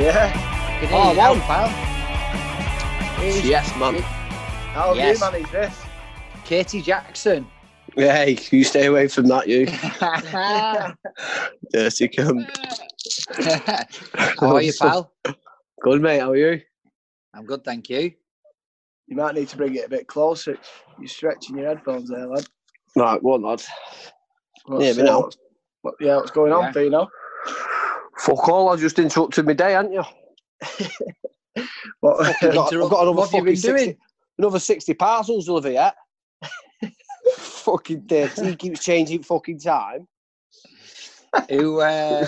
[0.00, 0.80] Yeah.
[0.80, 1.40] Good Oh, day, now, one.
[1.42, 1.68] pal.
[3.20, 3.94] Here's Yes, man.
[3.96, 4.04] Yes.
[4.72, 5.78] How do you manage this?
[6.46, 7.46] Katie Jackson.
[7.94, 9.66] Hey, you stay away from that, you.
[11.72, 12.48] Dirty cunt.
[14.40, 15.12] How are you, pal?
[15.82, 16.20] Good, mate.
[16.20, 16.62] How are you?
[17.34, 18.12] I'm good, thank you.
[19.06, 20.56] You might need to bring it a bit closer.
[20.98, 22.46] You're stretching your headphones there, lad.
[22.96, 23.62] Right, one lad.
[24.64, 25.20] What's, Yeah, me now.
[25.22, 25.36] what's-
[25.82, 26.72] what, yeah, what's going on, Yeah.
[26.72, 27.08] for you now?
[28.20, 30.04] Fuck all, I just interrupted my day, haven't you?
[32.00, 33.96] What, I've got, I've got another what fucking been 60, doing?
[34.38, 35.94] another 60 parcels to deliver yet.
[37.36, 38.46] fucking dirty.
[38.46, 40.06] He keeps changing fucking time.
[41.50, 41.80] Who?
[41.80, 42.26] Uh,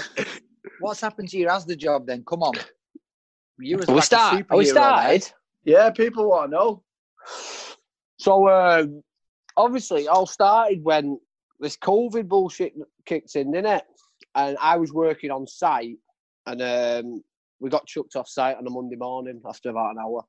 [0.81, 2.23] what's happened to your Asda job then?
[2.29, 2.55] Come on.
[3.59, 5.31] You was we, like start, are we started?
[5.65, 6.83] yeah, people want to know.
[8.19, 9.03] So, um,
[9.57, 11.19] obviously, it all started when
[11.61, 12.75] this COVID bullshit
[13.07, 13.85] kicked in, didn't it?
[14.35, 15.99] And I was working on site,
[16.47, 17.23] and um,
[17.61, 20.25] we got chucked off site on a Monday morning after about an hour.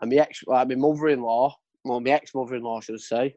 [0.00, 3.34] And my ex, like my mother-in-law, well, my ex-mother-in-law, should I say,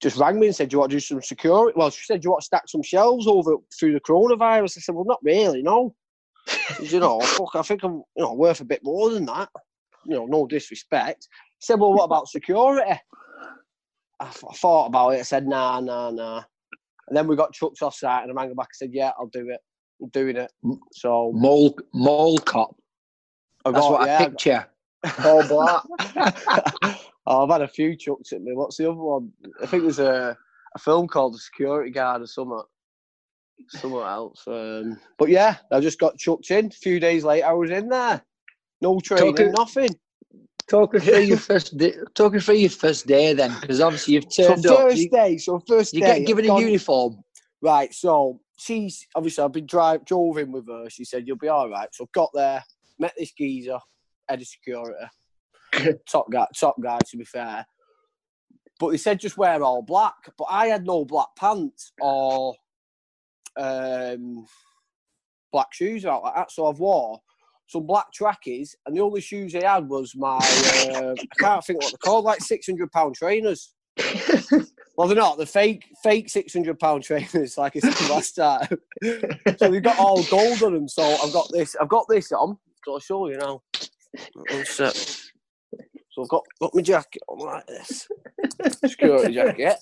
[0.00, 2.20] just rang me and said, "Do you want to do some security?" Well, she said,
[2.20, 5.20] "Do you want to stack some shelves over through the coronavirus?" I said, "Well, not
[5.22, 5.94] really, no."
[6.48, 9.26] She said, you know, fuck, I think I'm, you know, worth a bit more than
[9.26, 9.48] that.
[10.04, 11.28] You know, no disrespect.
[11.58, 12.90] He said, well, what about security?
[14.20, 15.20] I, th- I thought about it.
[15.20, 16.44] I said, nah, nah, nah.
[17.08, 18.68] And then we got chucked off site and I rang her back.
[18.70, 19.60] I said, yeah, I'll do it.
[20.00, 20.52] I'm doing it.
[20.92, 21.32] So.
[21.34, 22.76] Mole, mole cop.
[23.64, 24.66] I That's got, what yeah, I picture.
[25.24, 25.82] All black.
[27.26, 28.52] oh, I've had a few chucks at me.
[28.54, 29.32] What's the other one?
[29.62, 30.36] I think there's a,
[30.74, 32.62] a film called The Security Guard or something.
[33.68, 34.44] Somewhere else.
[34.46, 36.66] Um, but yeah, I just got chucked in.
[36.66, 38.22] A few days later, I was in there.
[38.80, 39.90] No training, Talking- nothing.
[40.68, 44.48] Talking through your first day, talking through your first day then, because obviously you've So
[44.48, 44.78] turned up.
[44.78, 47.24] first day, so first you day, get given I've a gone- uniform.
[47.60, 50.88] Right, so she's obviously I've been drive drove in with her.
[50.90, 51.88] She said you'll be all right.
[51.92, 52.62] So got there,
[52.98, 53.78] met this geezer,
[54.28, 54.94] head of security,
[56.08, 57.66] top guy, top guy to be fair.
[58.78, 60.14] But he said just wear all black.
[60.36, 62.54] But I had no black pants or
[63.56, 64.46] um,
[65.52, 66.52] black shoes out like that.
[66.52, 67.18] So I've wore
[67.68, 71.82] some black trackies, and the only shoes I had was my uh, I can't think
[71.82, 73.74] what they're called, like six hundred pound trainers.
[74.98, 75.36] Well, they're not.
[75.36, 78.66] They're fake, fake six hundred pound trainers, like I said last time.
[79.56, 80.88] so they've got all gold on them.
[80.88, 81.76] So I've got this.
[81.80, 82.58] I've got this on.
[82.84, 83.62] So I'll show you now.
[84.34, 84.96] One sec.
[84.96, 88.08] So I've got got my jacket on like this.
[88.84, 89.76] Security jacket.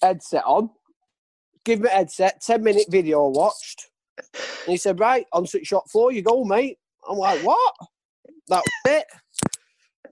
[0.00, 0.70] Headset on.
[1.64, 2.40] Give me a headset.
[2.42, 3.88] Ten minute video watched.
[4.18, 6.12] And he said, "Right, on to shot four.
[6.12, 7.74] You go, mate." I'm like, "What?"
[8.48, 9.06] That was it.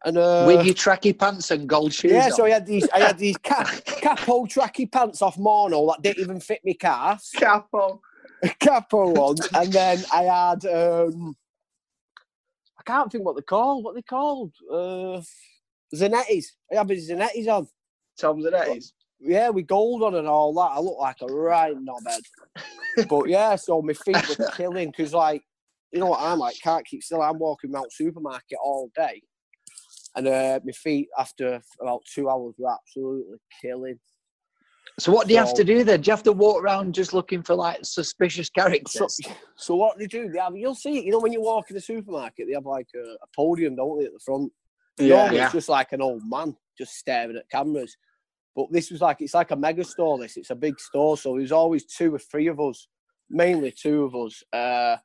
[0.05, 2.13] And uh, with your tracky pants and gold shoes.
[2.13, 2.33] yeah, on.
[2.33, 6.23] so I had these, I had these cap, capo tracky pants off Mono that didn't
[6.23, 8.01] even fit me calves, Capo.
[8.61, 11.37] capo ones, and then I had, um,
[12.79, 13.85] I can't think what they're called.
[13.85, 14.55] What they called?
[14.71, 15.21] Uh,
[15.95, 16.47] Zanottis.
[16.73, 17.69] I had my Zanottis on.
[18.19, 18.95] Tom's and Eddie's.
[19.19, 20.71] Yeah, with gold on and all that.
[20.73, 21.75] I look like a right
[22.97, 23.07] knobhead.
[23.09, 25.43] but yeah, so my feet were killing because, like,
[25.93, 27.23] you know what I'm like, can't keep still.
[27.23, 29.23] I'm walking around supermarket all day.
[30.17, 33.99] And uh, my feet, after about two hours, were absolutely killing.
[34.99, 36.01] So what do you have to do then?
[36.01, 39.17] Do you have to walk around just looking for like suspicious characters?
[39.23, 41.71] So, so what they do, they have, you'll see it, you know, when you walk
[41.71, 44.53] in the supermarket, they have like a, a podium, don't they, at the front?
[44.99, 45.31] Yeah.
[45.31, 45.45] Yeah.
[45.45, 47.97] It's just like an old man just staring at cameras.
[48.57, 50.37] But this was like, it's like a mega store, this.
[50.37, 51.17] It's a big store.
[51.17, 52.89] So there's always two or three of us,
[53.31, 54.43] mainly two of us.
[54.53, 54.97] Uh,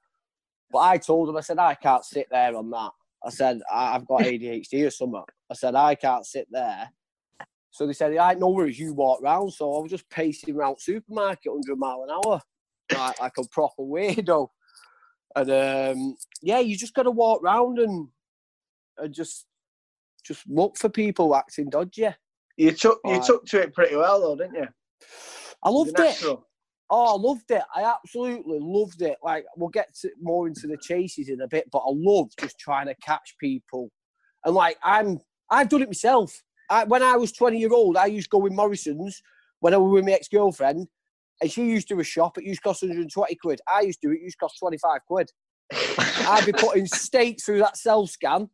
[0.76, 2.92] but I told them, I said, I can't sit there on that.
[3.26, 5.24] I said, "I- I've got ADHD or something.
[5.50, 6.92] I said, I can't sit there.
[7.72, 9.54] So they said, yeah, no worries, you walk round.
[9.54, 12.42] So I was just pacing around supermarket 100 mile an hour,
[12.94, 14.50] like, like a proper weirdo.
[15.38, 18.10] And um, yeah, you just got to walk round and,
[18.98, 19.46] and just
[20.26, 22.10] just look for people acting dodgy.
[22.58, 24.68] You took you took to it pretty well though, didn't you?
[25.64, 26.18] I loved it?
[26.90, 27.64] Oh, I loved it.
[27.76, 29.18] I absolutely loved it.
[29.24, 32.60] Like, we'll get to, more into the chases in a bit, but I love just
[32.60, 33.90] trying to catch people.
[34.44, 36.44] And like, I'm, I've done it myself.
[36.70, 39.22] I, when I was 20 year old, I used to go with Morrison's
[39.60, 40.88] when I was with my ex girlfriend,
[41.42, 42.38] and she used to do a shop.
[42.38, 43.60] It used to cost 120 quid.
[43.72, 44.18] I used to do it.
[44.18, 45.32] It used to cost 25 quid.
[45.74, 48.50] I'd be putting steak through that self scan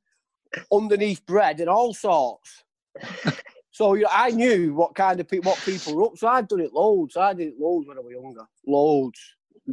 [0.72, 2.64] underneath bread and all sorts.
[3.72, 6.18] So you know, I knew what kind of people, what people were up.
[6.18, 7.16] So I've done it loads.
[7.18, 8.46] I did it loads when I was younger.
[8.68, 9.20] Loads.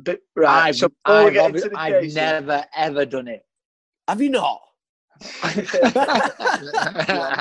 [0.03, 0.69] Bit- right.
[0.69, 3.43] I've, so I've, get obvi- into the I've chases, never ever done it.
[4.07, 4.61] Have you not?
[5.45, 5.57] Let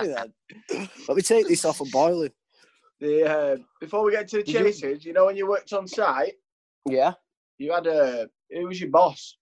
[0.01, 0.33] me then.
[1.07, 2.33] Let me take this off and boil it.
[2.99, 5.71] the, uh, before we get to the Did you- chases, you know when you worked
[5.73, 6.33] on site,
[6.85, 7.13] Yeah.
[7.57, 9.37] you had a who was your boss?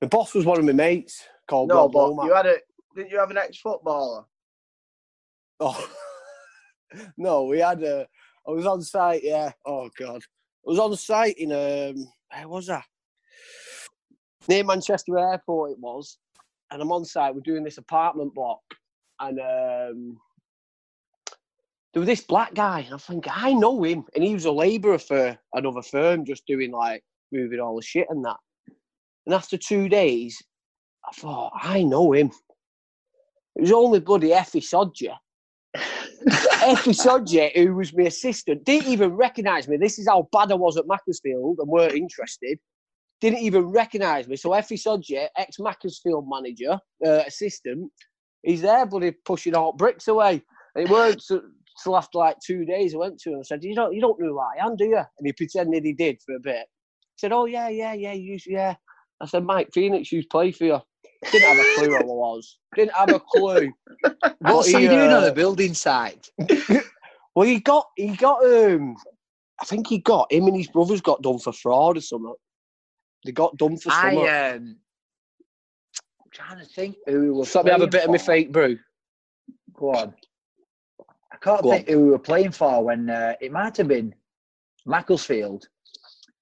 [0.00, 2.56] The boss was one of my mates called No, Rob but you had a.
[2.96, 4.24] Didn't you have an ex-footballer?
[5.60, 5.90] Oh.
[7.16, 8.06] no, we had a.
[8.46, 9.22] I was on site.
[9.22, 9.52] Yeah.
[9.66, 12.06] Oh God, I was on site in um.
[12.32, 12.84] Where was that?
[14.48, 16.18] Near Manchester Airport, it was,
[16.70, 17.34] and I'm on site.
[17.34, 18.60] We're doing this apartment block,
[19.20, 20.18] and um,
[21.92, 24.52] there was this black guy, and I think I know him, and he was a
[24.52, 27.02] labourer for another firm, just doing like
[27.32, 28.36] moving all the shit and that.
[29.26, 30.38] And after two days,
[31.06, 32.30] I thought I know him.
[33.56, 35.14] It was only bloody Efe Sodje.
[35.76, 39.76] Efe Sodje, who was my assistant, didn't even recognise me.
[39.76, 42.58] This is how bad I was at Macclesfield and weren't interested.
[43.20, 44.36] Didn't even recognise me.
[44.36, 47.90] So Efe Sodje, ex Macclesfield manager, uh, assistant,
[48.42, 50.42] he's there, bloody pushing hot bricks away.
[50.74, 53.74] And it weren't till after like two days I went to him and said, You
[53.74, 54.96] don't you don't know who I am, do you?
[54.96, 56.66] And he pretended he did for a bit.
[57.16, 58.74] He said, Oh yeah, yeah, yeah, you yeah.
[59.20, 60.80] I said, Mike Phoenix to play for you.
[61.30, 62.58] Didn't have a clue who I was.
[62.74, 63.72] Didn't have a clue.
[64.38, 66.30] What's But he doing on uh, the building site?
[67.34, 68.96] Well, he got he got um,
[69.60, 72.34] I think he got him and his brothers got done for fraud or something.
[73.24, 74.18] They got done for something.
[74.18, 74.76] I um,
[76.20, 77.44] I'm trying to think who we were.
[77.54, 78.24] Let me have a bit of my for.
[78.24, 78.78] fake brew.
[79.74, 80.14] Go on.
[81.32, 84.14] I can't Go think who we were playing for when uh, it might have been
[84.86, 85.68] Macclesfield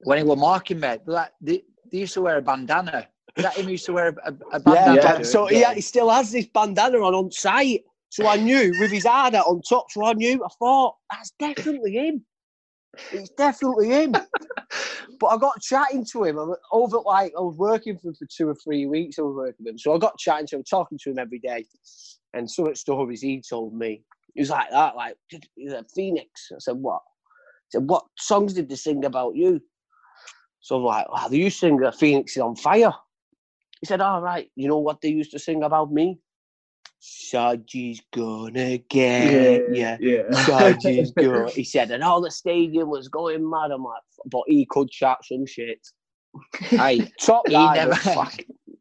[0.00, 0.96] when he were marking me.
[1.06, 3.08] Like, they, they used to wear a bandana.
[3.38, 4.96] Is that him used to wear a, a, a bandana?
[4.96, 5.19] yeah.
[5.19, 5.23] yeah.
[5.23, 7.85] So he, he still has this bandana on on site.
[8.11, 9.90] So I knew with his hard hat on top.
[9.90, 10.43] So I knew.
[10.44, 12.25] I thought that's definitely him.
[13.12, 14.12] It's definitely him.
[15.20, 16.38] but I got chatting to him.
[16.38, 19.19] I'm over like I was working for him for two or three weeks.
[19.19, 21.38] I was working with him, so I got chatting to him, talking to him every
[21.38, 21.64] day,
[22.35, 24.02] and some of the stories he told me.
[24.35, 25.17] He was like that, like
[25.55, 26.49] he's a phoenix.
[26.52, 27.02] I said, "What?"
[27.70, 29.61] He said, "What songs did they sing about you?"
[30.61, 32.93] So I'm like, "Wow, they used to sing that Phoenix is on fire."
[33.80, 36.19] He said, "All right, you know what they used to sing about me?
[37.00, 40.30] Sodje's gonna get ya." yeah.
[40.44, 41.48] Sodje's gonna.
[41.50, 43.70] He said, and all the stadium was going mad.
[43.70, 45.80] I'm like, but he could chat some shit.
[46.72, 48.28] Aye, Top He guy, never-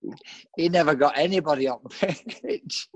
[0.57, 2.87] he never got anybody on pitch.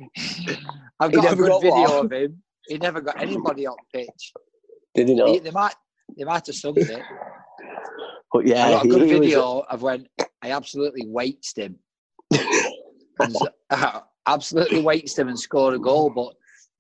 [0.99, 2.05] I've got a good got video what?
[2.05, 2.41] of him.
[2.67, 4.33] He never got anybody on pitch.
[4.95, 5.43] Did he He- not?
[5.43, 5.75] they might,
[6.17, 7.01] they might have sung it.
[8.33, 10.07] But yeah, I got a good he was- video of when
[10.41, 11.79] I absolutely weighted him.
[13.21, 13.35] And
[14.27, 16.09] absolutely weighted him and scored a goal.
[16.09, 16.33] But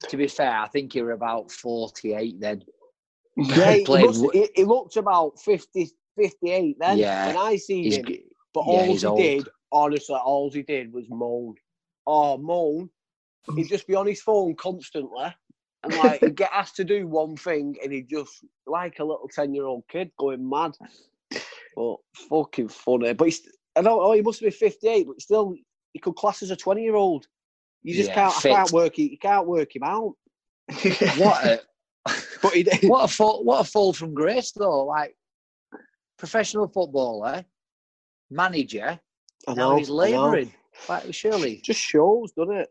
[0.09, 2.63] to be fair, I think you were about 48 then.
[3.37, 6.97] Yeah, he, must, he, he looked about 50, 58 then.
[6.97, 8.05] Yeah, When I see him,
[8.53, 9.19] but yeah, all he old.
[9.19, 11.55] did, honestly, all he did was moan.
[12.05, 12.89] Oh, moan.
[13.55, 15.33] He'd just be on his phone constantly.
[15.83, 19.27] And like he'd get asked to do one thing and he'd just like a little
[19.33, 20.73] ten year old kid going mad.
[21.75, 21.95] But
[22.29, 23.13] fucking funny.
[23.13, 23.41] But he's
[23.75, 25.55] I don't know, he must be fifty eight, but still
[25.93, 27.27] he could class as a twenty year old.
[27.83, 28.51] You just Yeah, can't fit.
[28.51, 30.13] I can't work it you can't work him out.
[31.17, 31.59] what a
[32.41, 34.85] But he did what a fall what a fall from grace though.
[34.85, 35.15] Like
[36.17, 37.45] professional footballer,
[38.29, 38.99] manager,
[39.47, 40.53] I now know, he's labouring.
[40.87, 41.61] Like surely.
[41.63, 42.69] just shows, doesn't it?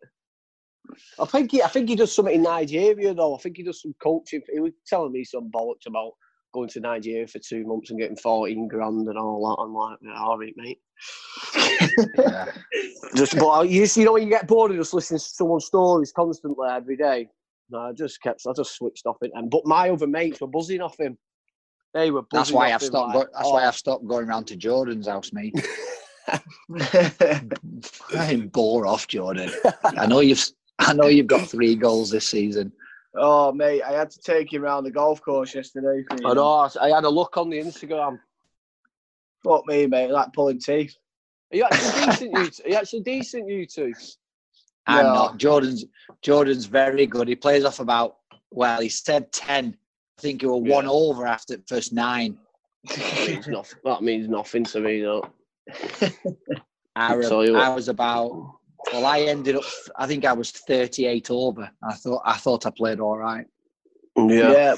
[1.19, 3.37] I think he, I think he does something in Nigeria though.
[3.37, 4.43] I think he does some coaching.
[4.53, 6.13] He was telling me some bollocks about
[6.52, 9.62] going to Nigeria for two months and getting fourteen grand and all that.
[9.62, 10.78] I'm like, yeah, all right, mate.
[12.19, 12.47] Yeah.
[13.16, 16.12] Just but you, you know when you get bored of just listening to someone's stories
[16.12, 17.28] constantly every day.
[17.71, 18.42] No, I just kept.
[18.47, 19.30] I just switched off it.
[19.35, 21.16] And but my other mates were buzzing off him.
[21.95, 22.23] They were.
[22.33, 23.14] That's why off I've him stopped.
[23.14, 25.54] like, Go, that's why oh, I've stopped going round to Jordan's house, mate.
[28.16, 29.50] I'm bore off, Jordan.
[29.85, 30.45] I know you've.
[30.78, 32.73] I know you've got three goals this season.
[33.14, 36.05] Oh, mate, I had to take him round the golf course yesterday.
[36.09, 36.26] For.
[36.29, 36.69] I know.
[36.81, 38.19] I had a look on the Instagram.
[39.45, 40.95] Fuck me, mate, like pulling teeth.
[41.52, 42.47] Are you actually decent, you?
[42.50, 42.62] Two?
[42.64, 43.93] Are you actually decent, you two?
[44.87, 45.14] I'm No.
[45.14, 45.38] not.
[45.38, 45.85] Jordan's.
[46.23, 47.29] Jordan's very good.
[47.29, 48.17] He plays off about.
[48.50, 49.76] Well, he said ten.
[50.19, 52.37] I think he were one over after the first nine.
[53.26, 53.79] Means nothing.
[53.85, 55.25] That means nothing to me, though.
[56.97, 57.62] I, re- tell you what.
[57.62, 58.60] I was about.
[58.93, 59.65] Well, I ended up.
[59.97, 61.71] I think I was 38 over.
[61.83, 62.23] I thought.
[62.25, 63.47] I thought I played all right.
[64.17, 64.75] Yeah.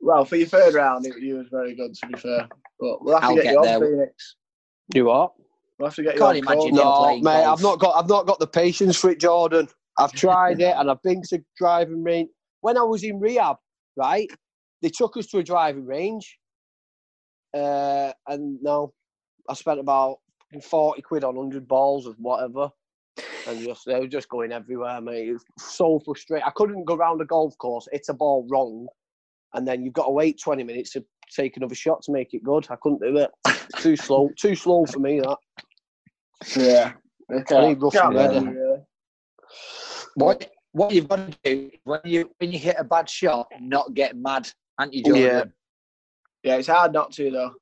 [0.00, 2.48] Well, for your third round, it, you was very good, to be fair.
[2.80, 3.80] But we'll have to I'll get, get you on, there.
[3.80, 4.36] Phoenix.
[4.94, 5.32] You what?
[5.78, 6.36] We'll have to get you Can't on.
[6.36, 6.70] imagine court.
[6.70, 7.32] him No, playing mate.
[7.44, 7.58] golf.
[7.58, 7.96] I've not got.
[7.96, 9.68] I've not got the patience for it, Jordan.
[9.98, 12.30] I've tried it, and I've been to driving range.
[12.60, 13.56] When I was in rehab,
[13.96, 14.28] right,
[14.82, 16.38] they took us to a driving range,
[17.54, 18.92] uh, and no,
[19.48, 20.18] I spent about
[20.62, 22.70] forty quid on hundred balls of whatever,
[23.46, 25.28] and just they were just going everywhere, mate.
[25.28, 26.46] It was so frustrating.
[26.46, 28.86] I couldn't go round a golf course, hit a ball wrong,
[29.54, 32.42] and then you've got to wait twenty minutes to take another shot to make it
[32.42, 32.66] good.
[32.70, 33.30] I couldn't do it.
[33.78, 34.30] too slow.
[34.36, 35.20] Too slow for me.
[35.20, 35.36] That.
[36.56, 36.92] Yeah.
[37.30, 38.40] I need rough Can't and ready.
[38.40, 38.80] blame you, really.
[40.14, 43.94] What what you've got to do when you when you hit a bad shot, not
[43.94, 44.48] get mad,
[44.78, 45.22] aren't you, Jordan?
[45.24, 45.44] Yeah.
[46.44, 47.54] Yeah, it's hard not to though.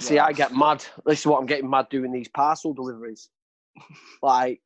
[0.00, 0.84] See, I get mad.
[1.06, 3.30] This is what I'm getting mad doing these parcel deliveries.
[4.22, 4.60] Like,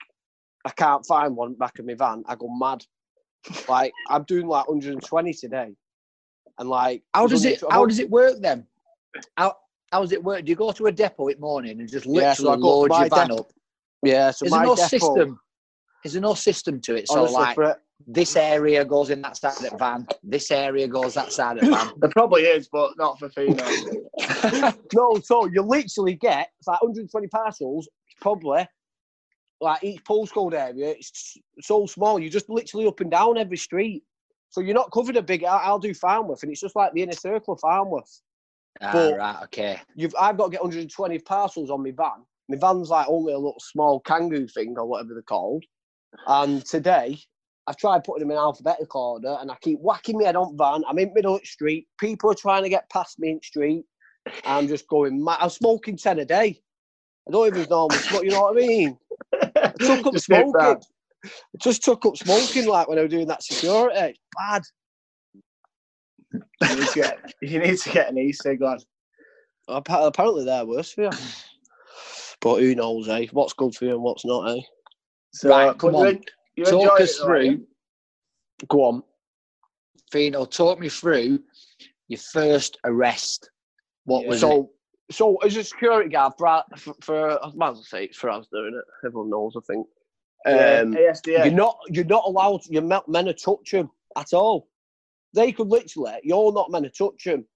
[0.64, 2.24] I can't find one back of my van.
[2.26, 2.84] I go mad.
[3.68, 5.74] Like, I'm doing like 120 today,
[6.58, 8.66] and like, How does it how does it work then?
[9.36, 9.56] How
[9.92, 10.44] how does it work?
[10.44, 12.78] Do you go to a depot at morning and just Yeah, so literally I go
[12.80, 13.52] load my your van dep- up?
[14.02, 15.40] Yeah, so Is there my no depot, system?
[16.04, 17.08] Is there no system to it?
[17.08, 20.50] So honestly, like for it, this area goes in that side of the van, this
[20.50, 21.92] area goes that side of the van.
[22.00, 23.64] There probably is, but not for Fino.
[24.94, 27.88] no, so you literally get it's like 120 parcels.
[28.20, 28.66] Probably
[29.60, 30.90] like each postcode area.
[30.90, 32.18] It's so small.
[32.18, 34.04] You're just literally up and down every street.
[34.50, 35.44] So you're not covered a big.
[35.44, 38.22] I'll do Farnworth, and it's just like the inner circle of Farnworth.
[38.80, 39.80] ah, But- right, okay.
[39.94, 42.24] You've I've got to get 120 parcels on my van.
[42.48, 45.64] My van's like only a little small kangoo thing or whatever they're called.
[46.26, 47.18] And today
[47.66, 50.82] I've tried putting them in alphabetical order, and I keep whacking my head on van.
[50.88, 51.86] I'm in middle of the street.
[52.00, 53.84] People are trying to get past me in the street.
[54.46, 55.22] I'm just going.
[55.22, 55.38] mad.
[55.40, 56.62] I'm smoking ten a day.
[57.28, 58.24] I don't even normally smoke.
[58.24, 58.98] You know what I mean?
[59.80, 60.82] Took up Just smoking.
[61.60, 64.18] Just took up smoking like when I was doing that security.
[64.36, 64.62] Bad.
[66.32, 68.78] You need to get, you need to get an e-cig, lad.
[69.68, 71.10] Apparently they're worse for you.
[72.40, 73.26] But who knows, eh?
[73.32, 74.60] What's good for you and what's not, eh?
[75.32, 76.20] So, Right, come on.
[76.56, 77.66] You Talk us it, through,
[78.68, 79.02] Go on.
[80.10, 81.40] Fino, talk me through
[82.08, 83.50] your first arrest.
[84.04, 84.66] What was it?
[85.10, 89.06] So, as a security guard for, for, for I say for us doing it.
[89.06, 89.86] Everyone knows, I think.
[90.46, 90.54] you?
[90.54, 91.44] Yeah, Um, ASDA.
[91.44, 92.60] You're not you're not allowed.
[92.68, 94.68] You're not meant to touch him at all.
[95.34, 96.18] They could literally.
[96.22, 97.46] You're not meant to touch him,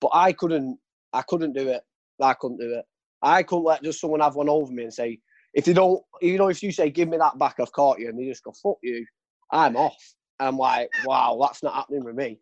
[0.00, 0.78] but I couldn't.
[1.12, 1.82] I couldn't do it.
[2.20, 2.84] I couldn't do it.
[3.22, 5.20] I couldn't let just someone have one over me and say,
[5.52, 8.08] if they don't, you know, if you say, give me that back, I've caught you,
[8.08, 9.04] and they just go, fuck you,
[9.50, 10.00] I'm off.
[10.38, 12.38] I'm like, wow, that's not happening with me.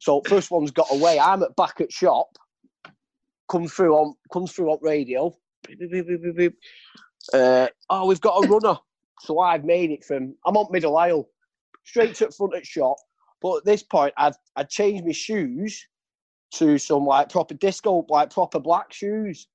[0.00, 1.18] So first one's got away.
[1.18, 2.28] I'm at back at shop.
[3.48, 5.34] Comes through on comes through on radio.
[7.32, 8.78] Uh, oh, we've got a runner.
[9.20, 11.28] So I've made it from I'm on middle aisle,
[11.84, 12.96] straight to the front at shop.
[13.40, 15.86] But at this point, I've I changed my shoes
[16.54, 19.46] to some like proper disco, like proper black shoes.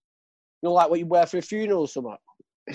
[0.62, 2.16] You know, like what you wear for a funeral or something.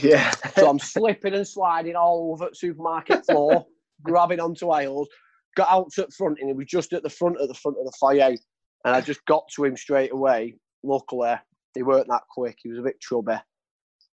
[0.02, 0.32] Yeah.
[0.54, 3.66] So I'm slipping and sliding all over the supermarket floor,
[4.02, 5.08] grabbing onto aisles.
[5.56, 7.78] Got out to the front, and he was just at the front of the front
[7.78, 8.36] of the foyer.
[8.84, 10.54] And I just got to him straight away.
[10.82, 11.34] Luckily,
[11.74, 12.58] he weren't that quick.
[12.62, 13.36] He was a bit chubby.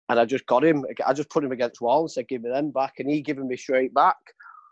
[0.09, 0.85] And I just got him.
[1.05, 3.47] I just put him against wall and said, "Give me them back," and he giving
[3.47, 4.17] me straight back.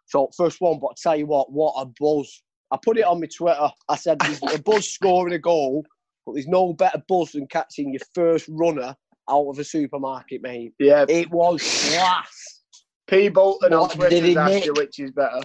[0.06, 2.44] So first one, but I tell you what, what a buzz!
[2.72, 3.70] I put it on my Twitter.
[3.90, 5.86] I said, "There's a buzz scoring a goal,
[6.26, 8.96] but there's no better buzz than catching your first runner
[9.30, 11.06] out of a supermarket, mate." Yeah.
[11.10, 12.62] It was class.
[13.08, 13.30] P.
[13.30, 15.42] Bolton on Twitter asked you which is better.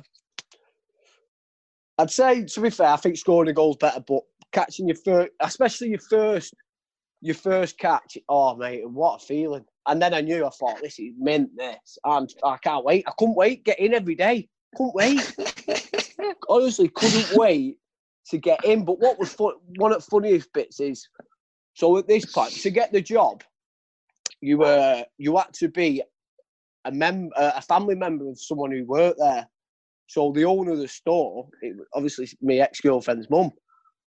[1.99, 4.97] I'd say, to be fair, I think scoring a goal is better, but catching your
[5.05, 6.55] first, especially your first,
[7.21, 9.65] your first catch, oh mate, what a feeling!
[9.87, 11.51] And then I knew, I thought, this is mint.
[11.57, 13.05] This, and I can't wait.
[13.07, 13.65] I couldn't wait.
[13.65, 14.49] Get in every day.
[14.77, 15.35] Couldn't wait.
[16.49, 17.79] Honestly, couldn't wait
[18.29, 18.85] to get in.
[18.85, 21.09] But what was fun, one of the funniest bits is,
[21.75, 23.43] so at this point, to get the job,
[24.41, 26.03] you were you had to be
[26.85, 29.49] a mem uh, a family member of someone who worked there.
[30.07, 33.53] So the owner of the store, it, obviously my ex girlfriend's mum,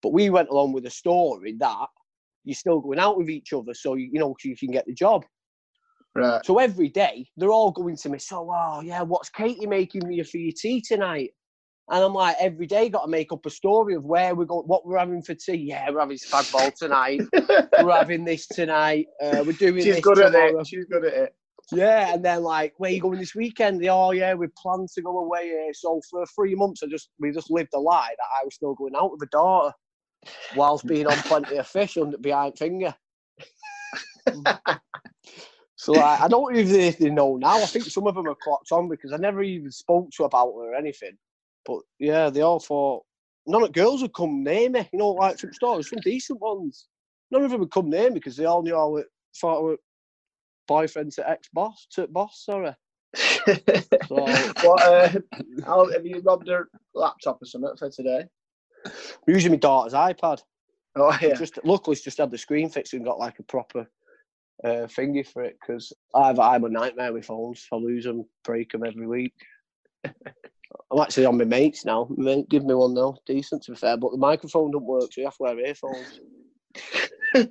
[0.02, 1.86] but we went along with the story that
[2.44, 4.94] you're still going out with each other, so you, you know you can get the
[4.94, 5.24] job.
[6.14, 6.44] Right.
[6.46, 8.18] So every day they're all going to me.
[8.18, 11.30] So oh yeah, what's Katie making me for your tea tonight?
[11.88, 14.66] And I'm like, every day got to make up a story of where we're going,
[14.66, 15.68] what we're having for tea.
[15.68, 17.20] Yeah, we're having spag bol tonight.
[17.82, 19.06] we're having this tonight.
[19.22, 20.66] Uh, we're doing She's this good at it.
[20.66, 21.34] She's good at it.
[21.72, 23.80] Yeah, and then like, where you going this weekend?
[23.80, 25.44] They, oh yeah, we planned to go away.
[25.44, 25.72] Here.
[25.74, 28.74] So for three months, I just we just lived a lie that I was still
[28.74, 29.72] going out with a daughter,
[30.54, 32.94] whilst being on plenty of fish under behind finger.
[35.76, 37.62] so like, I don't even know if they know now.
[37.62, 40.52] I think some of them are clocked on because I never even spoke to about
[40.52, 41.16] her or anything.
[41.64, 43.04] But yeah, they all thought
[43.46, 44.88] none of the girls would come near me.
[44.92, 46.88] You know, like some stores, some decent ones.
[47.30, 49.04] None of them would come near me because they all knew I was
[49.40, 49.78] thought I was
[50.66, 52.44] boyfriend to ex boss to boss.
[52.44, 52.74] Sorry.
[54.08, 54.14] So
[54.62, 55.08] what, uh,
[55.92, 58.26] have you robbed her laptop or something for today?
[58.86, 60.42] I'm using my daughter's iPad.
[60.96, 61.34] Oh, yeah.
[61.34, 63.88] Just luckily, it's just had the screen fixed and got like a proper
[64.64, 67.66] uh, thingy for it because I've I'm a nightmare with phones.
[67.72, 69.34] I lose them, break them every week.
[70.04, 72.08] I'm actually on my mates now.
[72.16, 75.20] Mate, give me one now, decent to be fair, but the microphone don't work, so
[75.20, 76.20] you have to wear earphones.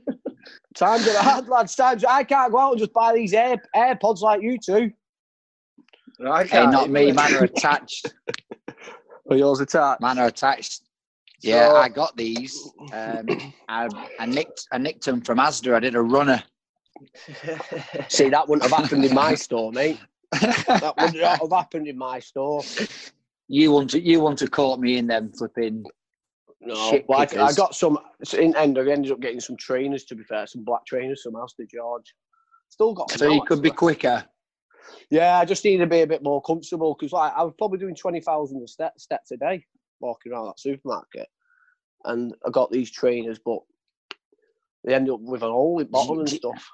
[0.75, 1.75] times are hard, lads.
[1.75, 4.91] Times I can't go out and just buy these Air, AirPods like you two.
[6.25, 7.11] I can't not me.
[7.11, 8.13] Man are attached.
[9.29, 10.01] Are yours are attached?
[10.01, 10.83] Man are attached.
[11.41, 12.69] Yeah, So- I got these.
[12.93, 13.27] Um,
[13.67, 13.87] I,
[14.19, 14.67] I nicked.
[14.71, 15.73] I nicked them from Asda.
[15.75, 16.41] I did a runner.
[18.07, 19.99] See, that wouldn't have happened in my store, mate.
[20.31, 22.63] That would not have happened in my store.
[23.47, 23.99] you want to.
[24.01, 25.85] You want to caught me in them flipping.
[26.61, 26.73] No,
[27.13, 27.99] I, I got some.
[28.37, 30.05] In end, I ended up getting some trainers.
[30.05, 32.13] To be fair, some black trainers, some Asda George.
[32.69, 33.11] Still got.
[33.11, 34.25] So you could be quicker.
[35.09, 37.77] Yeah, I just need to be a bit more comfortable because like I was probably
[37.79, 39.65] doing twenty thousand steps steps a day
[40.05, 41.27] walking around that supermarket,
[42.05, 43.59] and I got these trainers, but
[44.83, 46.69] they end up with an hole in bottom and stuff.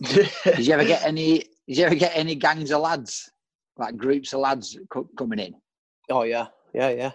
[0.02, 1.38] Did you ever get any?
[1.68, 3.30] Did you ever get any gangs of lads,
[3.76, 5.54] like groups of lads co- coming in?
[6.10, 7.12] Oh yeah, yeah, yeah.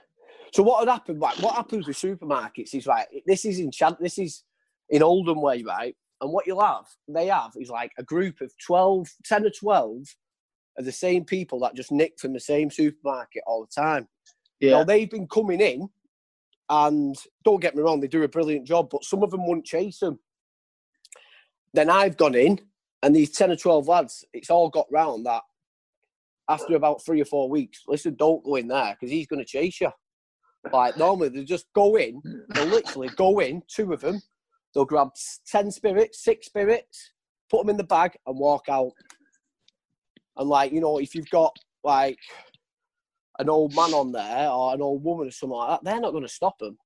[0.54, 1.20] So what had happened?
[1.20, 4.44] Like, what happens with supermarkets is like this is in Chan- this is
[4.90, 5.96] in Oldham way, right?
[6.22, 10.04] And what you'll have, they have, is like a group of 12, 10 or twelve
[10.78, 14.08] of the same people that just nick from the same supermarket all the time.
[14.62, 14.84] Now yeah.
[14.84, 15.90] they've been coming in,
[16.70, 19.66] and don't get me wrong, they do a brilliant job, but some of them won't
[19.66, 20.20] chase them.
[21.74, 22.60] Then I've gone in,
[23.02, 25.42] and these 10 or 12 lads, it's all got round that
[26.50, 29.46] after about three or four weeks, listen, don't go in there because he's going to
[29.46, 29.92] chase you.
[30.72, 34.22] Like normally, they just go in, they'll literally go in, two of them,
[34.74, 35.10] they'll grab
[35.48, 37.12] 10 spirits, six spirits,
[37.50, 38.92] put them in the bag, and walk out.
[40.38, 42.20] And like, you know, if you've got like
[43.40, 46.12] an old man on there or an old woman or something like that, they're not
[46.12, 46.78] going to stop them.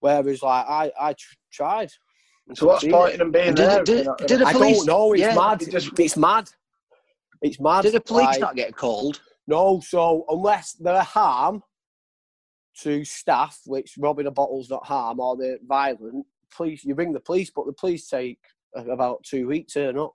[0.00, 1.90] Whereas, like, I, I tr- tried.
[2.54, 3.78] So what's the point in them being Did- there?
[3.80, 5.12] if did- did gonna- the I police- don't know.
[5.12, 5.62] It's yeah, mad.
[5.62, 6.48] it just- It's mad.
[7.42, 7.82] It's mad.
[7.82, 9.20] Did the police like- not get called?
[9.46, 9.80] No.
[9.80, 11.62] So unless they're harm
[12.82, 17.20] to staff, which robbing a bottle's not harm, or they're violent, police you ring the
[17.20, 18.38] police, but the police take
[18.74, 20.12] about two weeks to turn up.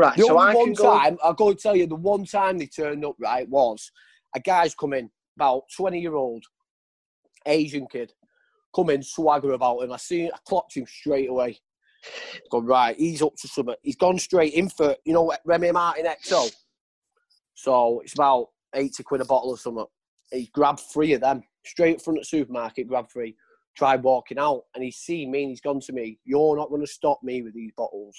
[0.00, 0.98] Right, The so only I one can go.
[0.98, 3.92] time, I'll go tell you, the one time they turned up, right, was
[4.34, 6.42] a guy's coming, about 20 year old
[7.44, 8.14] Asian kid,
[8.74, 9.92] coming swagger about him.
[9.92, 11.58] I seen, I clocked him straight away.
[12.50, 13.74] Gone, right, he's up to something.
[13.82, 16.50] He's gone straight in for, you know, Remy Martin XO.
[17.52, 19.84] So it's about 80 quid a bottle or something.
[20.32, 23.36] He grabbed three of them, straight in front of the supermarket, grabbed three,
[23.76, 26.80] tried walking out, and he's seen me and he's gone to me, You're not going
[26.80, 28.16] to stop me with these bottles.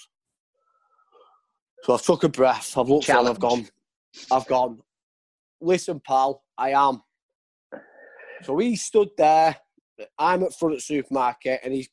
[1.83, 2.77] So I took a breath.
[2.77, 3.67] I've looked at him, I've gone,
[4.31, 4.79] I've gone,
[5.59, 7.01] listen, pal, I am.
[8.43, 9.57] So he stood there.
[10.17, 11.89] I'm at front of the supermarket and he's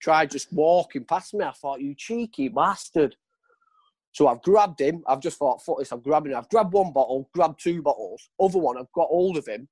[0.00, 1.44] tried just walking past me.
[1.44, 3.16] I thought, you cheeky bastard.
[4.12, 5.02] So I've grabbed him.
[5.06, 6.38] I've just thought, fuck this, I'm grabbing him.
[6.38, 8.30] I've grabbed one bottle, grabbed two bottles.
[8.40, 9.68] Other one, I've got hold of him.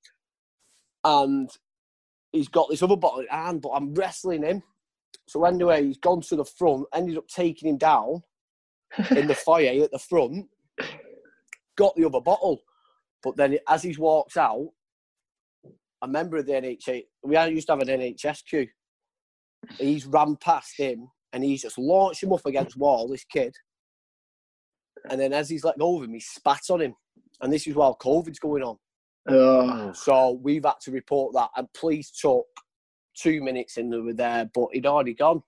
[1.05, 1.49] And
[2.33, 4.63] he's got this other bottle in hand, but I'm wrestling him.
[5.29, 8.23] So anyway, he's gone to the front, ended up taking him down
[9.17, 10.47] in the foyer at the front,
[11.77, 12.61] got the other bottle.
[13.23, 14.69] But then as he's walked out,
[16.03, 18.69] a member of the NHS, we used to have an NHS queue.
[19.79, 23.55] He's ran past him and he's just launched him up against wall, this kid.
[25.11, 26.95] And then as he's let go of him, he spat on him.
[27.41, 28.77] And this is while COVID's going on.
[29.29, 31.51] Oh, So we've had to report that.
[31.57, 32.47] And police took
[33.15, 35.43] two minutes and they were there, but he'd already gone.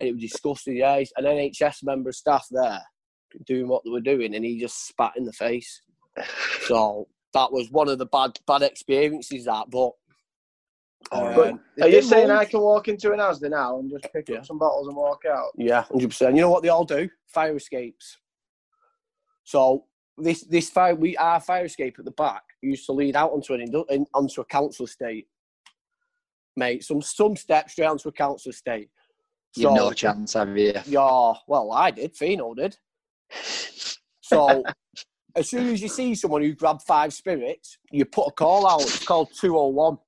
[0.00, 0.76] And it was disgusting.
[0.76, 2.80] Yeah, an NHS member of staff there
[3.46, 5.82] doing what they were doing, and he just spat in the face.
[6.62, 9.44] So that was one of the bad bad experiences.
[9.44, 9.92] That, but.
[11.10, 14.28] But um, are you saying I can walk into an Asda now and just pick
[14.28, 14.36] Yeah.
[14.38, 15.48] up some bottles and walk out?
[15.56, 16.36] Yeah, hundred percent.
[16.36, 17.08] You know what they all do?
[17.26, 18.18] Fire escapes.
[19.44, 19.86] So
[20.18, 23.54] this this fire we our fire escape at the back used to lead out onto
[23.54, 25.26] an onto a council estate,
[26.56, 26.84] mate.
[26.84, 28.90] Some some steps straight onto a council estate.
[29.56, 30.74] You've no chance, have you?
[30.86, 32.16] Yeah, well, I did.
[32.16, 32.76] Fino did.
[34.20, 34.62] So
[35.36, 38.82] as soon as you see someone who grabbed five spirits, you put a call out.
[38.82, 39.98] It's called two hundred one.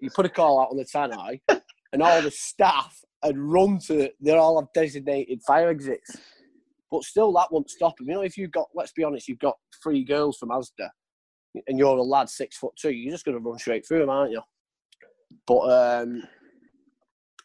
[0.00, 1.40] You put a call out on the tannoy,
[1.92, 4.10] and all the staff had run to.
[4.20, 6.16] They all have designated fire exits.
[6.90, 8.08] But still, that won't stop them.
[8.08, 10.88] You know, if you've got, let's be honest, you've got three girls from Asda,
[11.68, 14.10] and you're a lad six foot two, you're just going to run straight through them,
[14.10, 14.42] aren't you?
[15.46, 16.22] But um,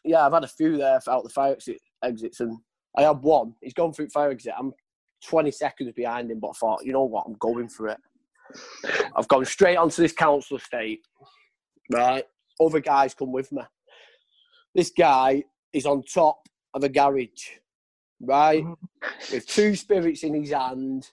[0.06, 2.56] yeah, I've had a few there out the fire exit, exits, and
[2.96, 3.54] I had one.
[3.60, 4.54] He's gone through fire exit.
[4.56, 4.72] I'm
[5.26, 7.98] 20 seconds behind him, but I thought, you know what, I'm going for it.
[9.16, 11.00] I've gone straight onto this council estate.
[11.92, 12.24] Right,
[12.60, 13.62] other guys come with me.
[14.74, 16.40] This guy is on top
[16.74, 17.48] of a garage,
[18.20, 19.34] right, mm-hmm.
[19.34, 21.10] with two spirits in his hand.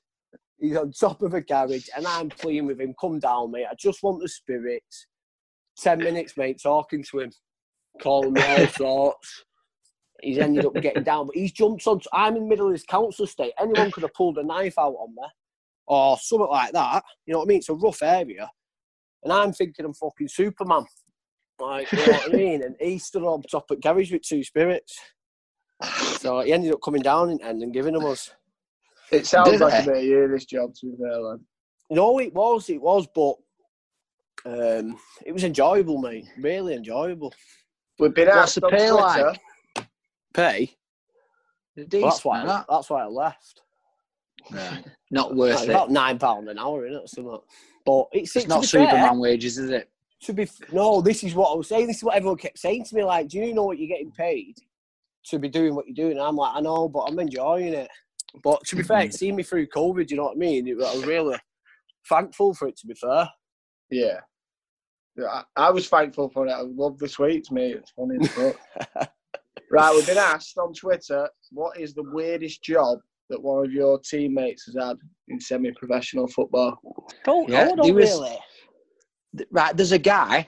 [0.60, 3.68] He's on top of a garage, and I'm pleading with him, "Come down, mate.
[3.70, 5.08] I just want the spirits."
[5.78, 7.32] Ten minutes, mate, talking to him
[8.02, 9.46] calling me all sorts.
[10.22, 12.00] He's ended up getting down, but he's jumped on.
[12.14, 13.54] I'm in the middle of this council estate.
[13.60, 15.24] Anyone could have pulled a knife out on me
[15.88, 17.04] or something like that.
[17.26, 17.58] You know what I mean?
[17.58, 18.50] It's a rough area.
[19.24, 20.86] And I'm thinking I'm fucking Superman.
[21.60, 22.64] Like, you know what I mean?
[22.64, 24.98] And he stood on top at garage with two spirits.
[26.20, 28.32] So he ended up coming down in end and giving them us.
[29.12, 29.88] It sounds Did like it?
[29.88, 31.40] a bit of you, this job, to be fair, lad.
[31.90, 33.36] No, it was, it was, but
[34.46, 36.26] um, it was enjoyable, mate.
[36.40, 37.34] Really enjoyable.
[38.00, 38.96] We've been What's asked the on pay Twitter.
[38.96, 39.40] like?
[40.34, 40.76] Pay?
[41.76, 42.42] Well, that's why.
[42.44, 43.62] I, that's why I left.
[44.54, 44.78] Yeah.
[45.12, 45.70] Not worth Like, it.
[45.72, 47.08] about nine pound an hour, innit?
[47.08, 47.40] Something.
[47.86, 49.90] But it's, It's to not be Superman fair, wages, is it?
[50.22, 51.88] to be f- no, this is what I was saying.
[51.88, 53.04] This is what everyone kept saying to me.
[53.04, 54.56] Like, do you know what you're getting paid
[55.26, 56.18] to be doing what you're doing?
[56.18, 57.90] And I'm like, I know, but I'm enjoying it.
[58.42, 60.10] But to be fair, it's seen me through COVID.
[60.10, 60.68] You know what I mean?
[60.68, 61.38] It, I was really
[62.08, 62.78] thankful for it.
[62.78, 63.30] To be fair,
[63.92, 64.20] Yeah.
[65.18, 66.52] Yeah, I, I was thankful for it.
[66.52, 67.76] I love the sweets, mate.
[67.78, 69.10] It's funny as fuck.
[69.72, 73.00] right, we've been asked on Twitter, what is the weirdest job
[73.30, 74.98] that one of your teammates has had
[75.28, 76.78] in semi-professional football?
[77.26, 78.38] don't Yeah, know, don't was- really.
[79.38, 80.48] Th- Right, there's a guy,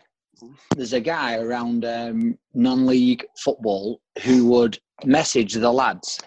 [0.76, 6.20] there's a guy around um, non-league football who would message the lads,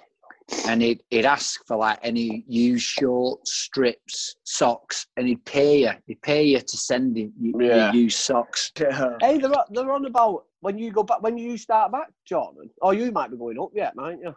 [0.67, 5.91] and he'd, he'd ask for like any used shorts, strips, socks, and he'd pay you.
[6.07, 7.93] He'd pay you to send him y- Yeah.
[7.93, 8.73] your used socks.
[8.81, 9.17] Yeah.
[9.21, 11.23] Hey, they're on- they're on about when you go back.
[11.23, 12.71] When you start back, Jordan.
[12.83, 14.35] Oh, you might be going up yet, mightn't you?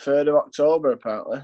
[0.00, 1.40] 3rd of October, apparently.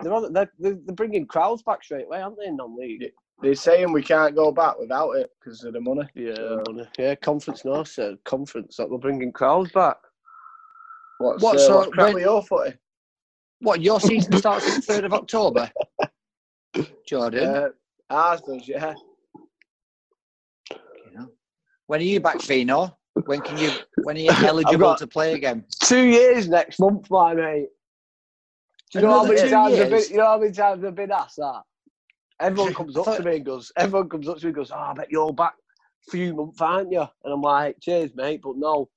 [0.00, 0.32] They're on.
[0.32, 2.46] They're, they're, they're bringing crowds back straight away, aren't they?
[2.46, 3.10] in Non-league.
[3.42, 6.06] They're saying we can't go back without it because of the money.
[6.14, 6.88] Yeah, money.
[6.98, 7.14] yeah.
[7.16, 8.16] Conference, no, sir.
[8.24, 9.96] Conference that they're bringing crowds back.
[11.18, 12.74] What's, What, uh, so what's crap when- your footy?
[13.60, 15.70] What your season starts on the third of October,
[17.06, 17.48] Jordan?
[17.48, 17.68] Uh,
[18.10, 18.94] ours does, yeah.
[20.70, 21.28] You know.
[21.86, 22.96] When are you back, Fino?
[23.24, 23.70] When can you?
[24.02, 25.64] When are you eligible to play again?
[25.82, 27.68] Two years next month, my mate.
[28.92, 30.04] Do you know how many times I've been?
[30.10, 31.62] You know how many times I've been asked that?
[32.40, 33.72] Everyone comes up to me and goes.
[33.76, 34.70] Everyone comes up to me and goes.
[34.70, 35.54] Oh, I bet you're back
[36.06, 37.06] a few months, aren't you?
[37.24, 38.90] And I'm like, cheers, mate, but no,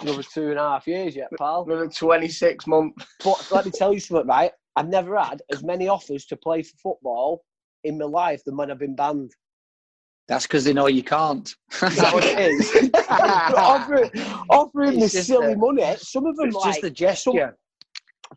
[0.00, 1.64] another two and a half years yet, pal.
[1.66, 3.06] Another 26 months.
[3.24, 4.52] But let me tell you something, right?
[4.76, 7.44] I've never had as many offers to play for football
[7.84, 9.32] in my life than when I've been banned.
[10.28, 11.54] That's because they know you can't.
[11.82, 12.72] Is that what it is?
[13.10, 14.10] offering
[14.50, 15.96] offering It's me silly a- money.
[15.98, 17.58] Some of them, It's like just a gesture.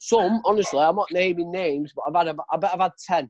[0.01, 3.29] some, honestly, I'm not naming names, but I've had, a, I bet I've had 10,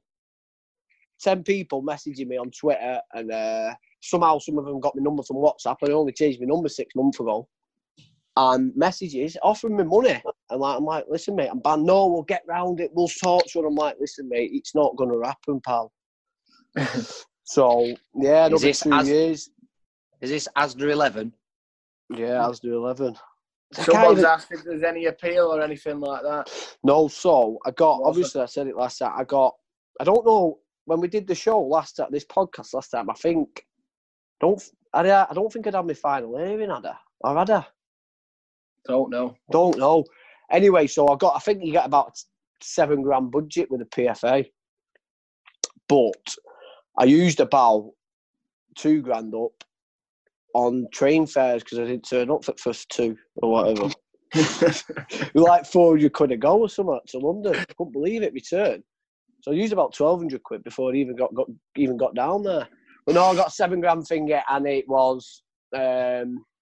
[1.21, 5.21] 10 people messaging me on Twitter, and uh, somehow some of them got my number
[5.21, 5.75] from WhatsApp.
[5.83, 7.47] I only changed my number six months ago.
[8.37, 10.21] And messages offering me money.
[10.49, 11.85] And like, I'm like, listen, mate, I'm banned.
[11.85, 12.91] No, we'll get round it.
[12.93, 13.65] We'll talk to it.
[13.65, 15.91] I'm like, listen, mate, it's not going to happen, pal.
[17.45, 19.49] so, yeah, Is another this two as- years.
[20.21, 21.33] Is this Asda 11?
[22.15, 23.15] Yeah, I was doing 11.
[23.15, 26.49] I can't Someone's even- asked if there's any appeal or anything like that.
[26.83, 29.13] No, so I got What's obviously I said it last time.
[29.15, 29.53] I got
[29.99, 33.09] I don't know when we did the show last time, this podcast last time.
[33.09, 33.65] I think
[34.39, 34.61] don't
[34.93, 36.95] I, I don't think I'd had my final hearing, had I?
[37.21, 37.65] Or had I?
[38.87, 39.35] Don't know.
[39.51, 40.03] Don't know.
[40.51, 42.17] Anyway, so I got I think you get about
[42.61, 44.45] seven grand budget with a PFA,
[45.87, 46.35] but
[46.97, 47.91] I used about
[48.75, 49.63] two grand up
[50.53, 53.89] on train fares because I didn't turn up for the first two or whatever.
[54.37, 57.55] It was like 400 quid a go or something to London.
[57.55, 58.83] I couldn't believe it, return.
[59.41, 62.67] So I used about 1200 quid before I even got, got even got down there.
[63.05, 65.43] But no, I got seven grand finger and it was,
[65.73, 66.54] um, just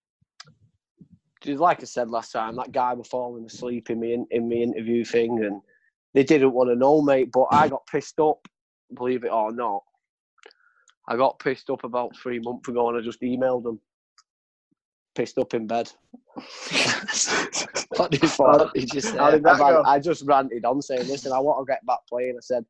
[1.45, 4.63] like I said last time, that guy was falling asleep in me, in, in me
[4.63, 5.61] interview thing and
[6.13, 7.31] they didn't want to know, mate.
[7.31, 8.47] But I got pissed up,
[8.93, 9.83] believe it or not.
[11.07, 13.79] I got pissed up about three months ago and I just emailed them.
[15.15, 15.91] Pissed up in bed.
[17.89, 18.23] what did,
[18.93, 19.17] you say?
[19.17, 19.83] How I've had- go?
[19.85, 22.35] I just ranted on saying, listen, I want to get back playing.
[22.37, 22.65] I said,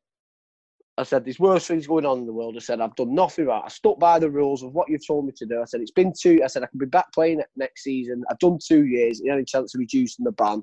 [0.96, 2.54] I said, there's worse things going on in the world.
[2.56, 3.62] I said, I've done nothing right.
[3.64, 5.60] I stuck by the rules of what you've told me to do.
[5.60, 6.40] I said, it's been two.
[6.44, 8.22] I said, I can be back playing it next season.
[8.30, 9.20] I've done two years.
[9.20, 10.62] The only chance of reducing the ban.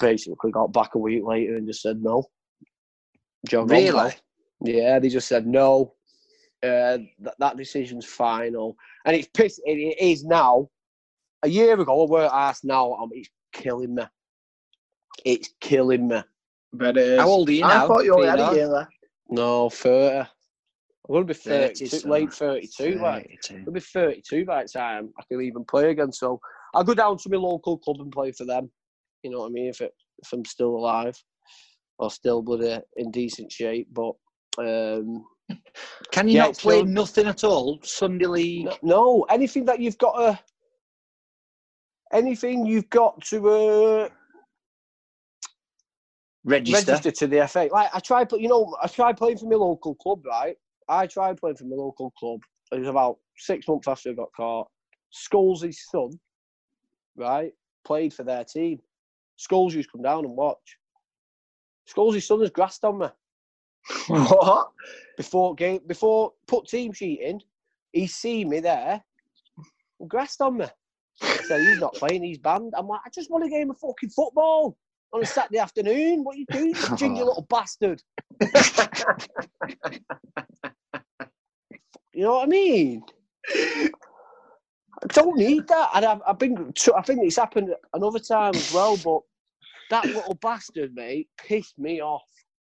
[0.00, 2.24] Basically, got back a week later and just said no.
[3.48, 4.12] John Really?
[4.62, 5.94] Yeah, they just said no.
[6.62, 9.58] Uh, that, that decision's final, and it's piss.
[9.64, 10.68] It, it is now.
[11.42, 12.64] A year ago, I weren't asked.
[12.64, 14.02] Now, um, it's killing me.
[15.24, 16.22] It's killing me.
[16.74, 17.18] But it is.
[17.18, 17.84] How old are you now?
[17.84, 18.92] I thought you only had a year left.
[19.30, 20.18] No, 30.
[20.18, 20.26] I'm
[21.14, 22.10] going to be 30 32, son.
[22.10, 22.98] late 32.
[22.98, 23.64] Like, 32.
[23.66, 26.12] I'll be 32 by the time I can even play again.
[26.12, 26.40] So
[26.74, 28.70] I'll go down to my local club and play for them.
[29.22, 29.68] You know what I mean?
[29.68, 31.16] If it, if I'm still alive
[31.98, 33.88] or still bloody in decent shape.
[33.92, 34.12] But
[34.58, 35.24] um,
[36.12, 37.78] Can you Yeah, not play still- nothing at all?
[37.82, 38.66] Sunday league?
[38.66, 40.38] no, no, anything that you've got to
[42.12, 44.08] anything you've got to uh,
[46.44, 46.92] Register.
[46.92, 47.68] register to the FA.
[47.70, 50.56] Like I tried, but you know, I tried playing for my local club, right?
[50.88, 52.40] I tried playing for my local club.
[52.72, 54.68] It was about six months after I got caught.
[55.12, 56.10] Scholes' son,
[57.16, 57.52] right,
[57.84, 58.80] played for their team.
[59.38, 60.78] Scholes used to come down and watch.
[61.88, 63.06] Scholes' son has grassed on me
[64.08, 64.68] what?
[65.16, 67.40] before game before put team sheet in.
[67.92, 69.02] he seen me there
[70.00, 70.66] and grassed on me.
[71.48, 72.72] So he's not playing, he's banned.
[72.76, 74.76] I'm like, I just want a game of fucking football
[75.12, 76.24] on a Saturday afternoon.
[76.24, 78.02] What are you doing, you ginger little bastard?
[82.12, 83.02] You know what I mean?
[83.54, 85.90] I don't need that.
[85.94, 89.20] And I've, I've been, I think it's happened another time as well, but
[89.90, 92.22] that little bastard, mate, pissed me off.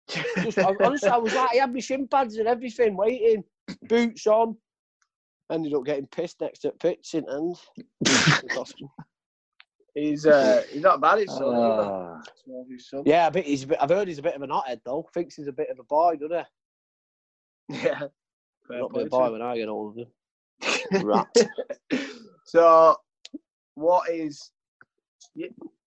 [0.09, 3.45] Just, I, honestly, I was like, he had my shin pads and everything, waiting,
[3.89, 4.57] boots on.
[5.51, 7.57] Ended up getting pissed next to the pitch in end.
[9.95, 11.19] He's uh, he's not bad.
[11.21, 11.49] It's son.
[11.55, 11.89] either.
[11.91, 12.21] Ah.
[12.45, 13.03] Small his son.
[13.05, 15.09] yeah, he's a bit, I've heard he's a bit of an hothead though.
[15.15, 16.39] Thinks he's a bit of a boy, doesn't
[17.69, 17.77] he?
[17.85, 18.01] Yeah.
[18.69, 20.05] Fair Not be a boy when I get older.
[21.03, 21.29] Rat.
[22.45, 22.97] so,
[23.75, 24.51] what is?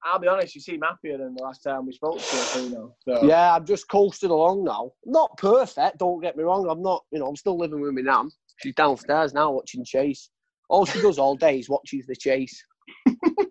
[0.04, 0.56] I'll be honest.
[0.56, 2.70] You seem happier than the last time we spoke to you.
[2.70, 2.96] know.
[3.08, 4.92] So, Yeah, I'm just coasting along now.
[5.06, 6.68] Not perfect, don't get me wrong.
[6.70, 8.30] I'm not, you know, I'm still living with my nan.
[8.58, 10.30] She's downstairs now watching Chase.
[10.70, 12.64] All she does all day is watches the Chase.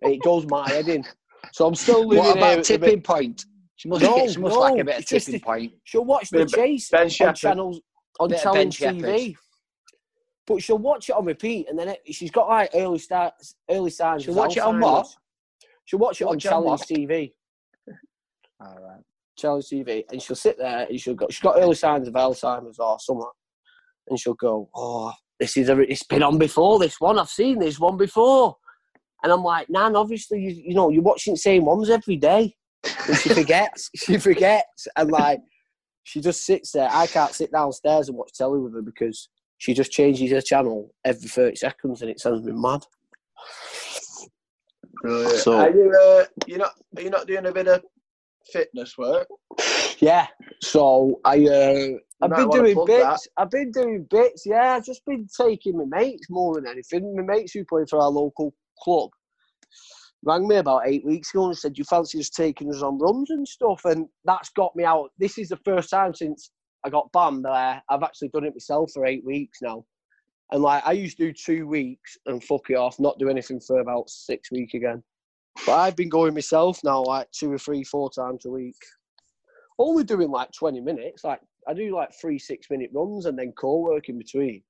[0.03, 1.05] It goes my head in.
[1.53, 3.45] So I'm still living What about at the bit- tipping point?
[3.77, 5.73] She must, No, get, she must like a bit of tipping point.
[5.85, 7.37] She'll watch the Chase Ben on Shephard.
[7.37, 7.81] channels
[8.21, 9.35] on Bit of Ben challenge TV.
[10.47, 13.91] But she'll watch it on repeat, and then it, she's got like early starts, early
[13.91, 14.25] signs.
[14.25, 15.07] She'll watch it on what?
[15.87, 16.81] She'll watch it on Watch on challenge?
[16.83, 17.33] TV.
[18.61, 19.01] All right.
[19.37, 21.27] challenge TV, and she'll sit there and she'll go.
[21.31, 23.27] She's got early signs of Alzheimer's or something,
[24.09, 26.79] and she'll go, "Oh, this is a, it's been on before.
[26.79, 28.57] This one I've seen this one before,"
[29.25, 32.55] and I'm like, "Nan, obviously you, you know you're watching the same ones every day."
[33.09, 33.91] And she forgets.
[33.97, 35.41] she forgets, and like
[36.05, 36.89] she just sits there.
[36.93, 40.95] I can't sit downstairs and watch telly with her because she just changes her channel
[41.05, 42.85] every thirty seconds, and it sends me mad.
[45.03, 45.39] Brilliant.
[45.39, 47.83] So- are you uh, you not are you not doing a bit of
[48.53, 49.27] fitness work?
[49.99, 50.27] Yeah.
[50.61, 53.03] So I uh, I've been doing bits.
[53.03, 53.21] that.
[53.39, 54.45] I've been doing bits.
[54.45, 57.17] Yeah, I've just been taking my mates more than anything.
[57.17, 59.11] My mates who play for our local club
[60.23, 63.31] rang me about eight weeks ago and said, "You fancy just taking us on runs
[63.31, 65.11] and stuff?" And that's got me out.
[65.19, 66.51] This is the first time since
[66.85, 67.83] I got banned there.
[67.89, 69.85] I've actually done it myself for eight weeks now.
[70.51, 73.61] And like I used to do two weeks and fuck it off, not do anything
[73.61, 75.03] for about six weeks again.
[75.67, 78.77] But I've been going myself now, like two or three, four times a week
[79.79, 81.25] only doing like 20 minutes.
[81.25, 84.63] Like I do like three six minute runs and then core work in between,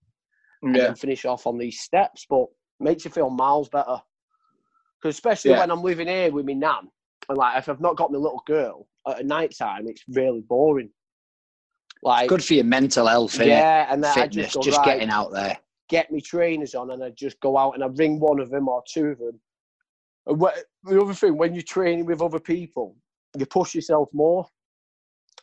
[0.63, 0.83] and Yeah.
[0.85, 2.27] then finish off on these steps.
[2.29, 2.47] But
[2.85, 4.01] makes you feel miles better.
[5.01, 5.61] Because especially Yeah.
[5.61, 6.91] when I'm living here with my nan,
[7.29, 10.91] and like if I've not got my little girl at night time, it's really boring.
[12.03, 15.11] Like Good for your mental health, yeah, and then Fitness, just, go, just right, getting
[15.11, 15.59] out there.
[15.89, 18.69] get me trainers on and I just go out and I ring one of them
[18.69, 19.41] or two of them.
[20.27, 22.97] And wh- the other thing, when you're training with other people,
[23.39, 24.47] you push yourself more.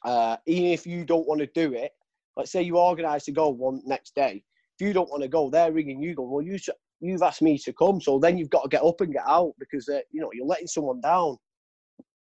[0.03, 1.91] Uh, even if you don't want to do it,
[2.35, 4.43] let's say you organise to go one next day.
[4.79, 6.69] If you don't want to go, they're ringing you, go, "Well, you sh-
[7.01, 9.53] you've asked me to come, so then you've got to get up and get out
[9.59, 11.35] because uh, you know you're letting someone down."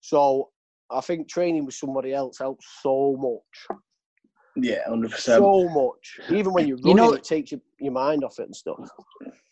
[0.01, 0.51] So
[0.91, 3.79] I think training with somebody else helps so much
[4.57, 5.43] Yeah, hundred percent.
[5.43, 6.21] so much.
[6.31, 8.79] Even when you're running, You know- it takes your, your mind off it and stuff.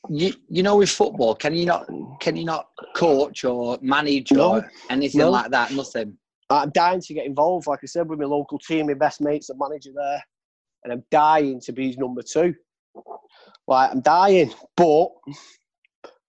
[0.08, 1.86] You, you know, with football, can you not
[2.20, 4.54] can you not coach or manage No.
[4.58, 5.30] or anything No.
[5.30, 5.72] like that?
[5.72, 6.16] Nothing.
[6.48, 9.48] I'm dying to get involved, like I said, with my local team, my best mate's
[9.48, 10.22] the manager there,
[10.84, 12.54] and I'm dying to be his number two.
[13.66, 15.08] Like I'm dying, but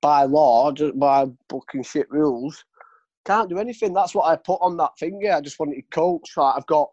[0.02, 2.64] by law, just by booking shit rules,
[3.26, 3.94] can't do anything.
[3.94, 5.20] That's what I put on that thing.
[5.22, 6.32] Yeah, I just wanted to coach.
[6.38, 6.90] Like I've got,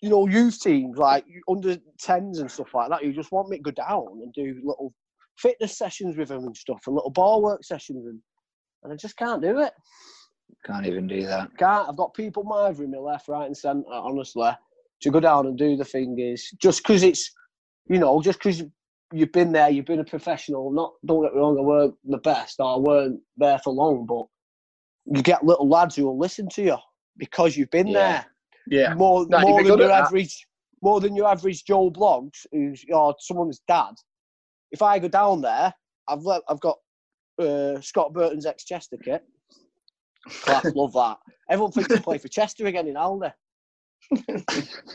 [0.00, 3.04] you know, youth teams like under tens and stuff like that.
[3.04, 4.92] You just want me to go down and do little
[5.38, 8.20] fitness sessions with them and stuff, and little ball work sessions, and
[8.84, 9.72] and I just can't do it
[10.64, 11.50] Can't even do that.
[11.58, 11.88] can't.
[11.88, 13.84] I've got people mithering me left, right, and centre.
[13.90, 14.50] Honestly,
[15.02, 17.32] to go down and do the thing is just because it's,
[17.88, 18.62] you know, just because
[19.12, 20.70] you've been there, you've been a professional.
[20.70, 24.06] Not don't get me wrong, I weren't the best, or I weren't there for long,
[24.06, 24.26] but
[25.14, 26.76] you get little lads who will listen to you
[27.16, 28.24] because you've been Yeah.
[28.68, 30.04] Yeah, there more No, more than your at that.
[30.06, 30.46] average,
[30.82, 33.94] more than your average Joe Bloggs, who's or someone's dad.
[34.72, 35.72] If I go down there,
[36.08, 36.78] I've let, I've got
[37.38, 39.22] uh, Scott Burton's ex Chester kit.
[40.42, 41.18] Class, love that.
[41.48, 43.32] Everyone thinks I play for Chester again in Alder.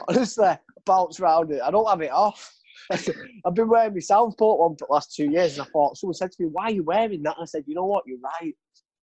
[0.09, 1.61] Honestly, bounce round it.
[1.61, 2.53] I don't have it off.
[3.45, 6.13] I've been wearing my Southport one for the last two years, and I thought someone
[6.13, 8.03] said to me, "Why are you wearing that?" And I said, "You know what?
[8.07, 8.53] You're right."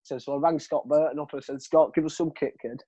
[0.03, 2.83] So, so I rang Scott Burton up and said, "Scott, give us some kit, kid."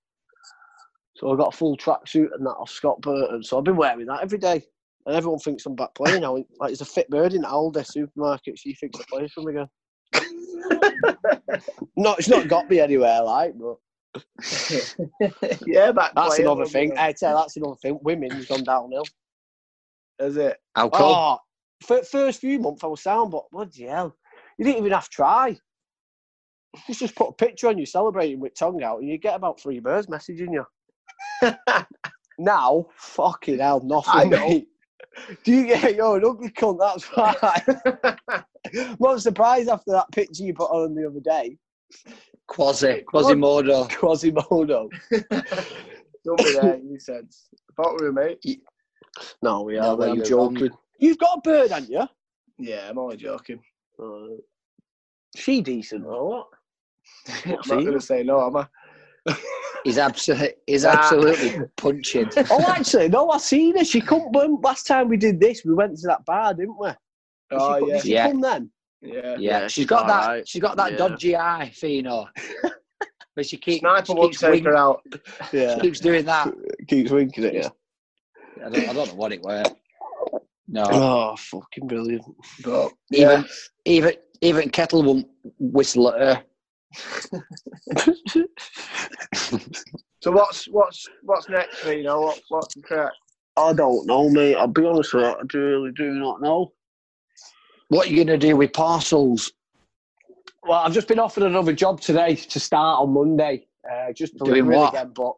[1.16, 3.42] So I got a full tracksuit and that off Scott Burton.
[3.42, 4.62] So I've been wearing that every day,
[5.06, 6.36] and everyone thinks I'm back playing now.
[6.60, 8.58] Like it's a fit bird in Aldi supermarket.
[8.58, 9.68] She thinks I play for them again.
[11.96, 13.76] no, it's not got me anywhere, like, but
[15.66, 16.92] yeah, back that's another thing.
[16.92, 16.98] it?
[16.98, 17.98] I tell you, that's another thing.
[18.02, 19.04] Women's gone downhill.
[20.18, 20.56] Is it?
[20.74, 21.06] How come?
[21.06, 21.38] Oh,
[21.82, 24.16] fir- first few months I was sound, but bloody hell,
[24.58, 25.58] you didn't even have to try.
[26.88, 29.60] You just put a picture on you celebrating with tongue out, and you get about
[29.60, 30.66] three birds messaging you.
[32.38, 34.12] now, fucking hell, nothing.
[34.14, 34.48] I know.
[34.48, 34.68] mate.
[35.44, 36.78] Do you get you're an ugly cunt?
[36.78, 37.04] That's
[38.74, 38.96] why.
[39.00, 41.56] Not surprised after that picture you put on the other day,
[42.46, 43.88] Quasi, Quasimodo.
[43.90, 44.88] Quasimodo.
[46.24, 47.28] Don't be there, you said.
[47.76, 48.60] Thought we were mate.
[49.42, 49.96] No, we No, are.
[49.96, 50.70] well, you're joking.
[50.98, 52.06] You've got a bird, haven't you?
[52.58, 53.60] Yeah, I'm only joking.
[54.02, 54.36] Uh,
[55.34, 56.46] she decent or what?
[57.46, 58.66] I'm not going to say no, am I?
[59.84, 62.30] He's absolutely, he's absolutely punching.
[62.50, 63.84] oh, actually, no, I seen her.
[63.84, 65.64] She come when last time we did this.
[65.64, 66.88] We went to that bar, didn't we?
[66.88, 66.96] Did
[67.52, 67.92] Oh, she, co- yeah.
[67.94, 68.26] Did she Yeah.
[68.26, 68.70] come then?
[69.02, 69.12] Yeah.
[69.14, 70.22] Yeah, Yeah, she's she's got that.
[70.22, 70.48] alright.
[70.48, 70.96] She's got that Yeah.
[70.96, 72.28] dodgy eye, Fino.
[73.36, 75.02] but she keeps, Sniper she won't keeps, take her out.
[75.52, 76.52] Yeah, she keeps doing that.
[76.88, 77.70] keeps winking at you.
[78.64, 79.64] I don't, I don't know what it were.
[80.68, 82.24] No, Oh, fucking brilliant!
[82.64, 83.44] But yeah, even
[83.84, 85.28] even even Kettle won't
[85.60, 86.42] whistle at her.
[90.20, 91.78] so what's what's what's next?
[91.78, 93.12] For you know what what's the crack?
[93.56, 94.56] I don't know, mate.
[94.56, 95.30] I'll be honest with you.
[95.30, 96.72] I do really do not know.
[97.88, 99.52] What are you gonna do with parcels?
[100.64, 103.68] Well, I've just been offered another job today to start on Monday.
[103.88, 104.94] Uh, just Doing delivering what?
[104.94, 105.34] again, but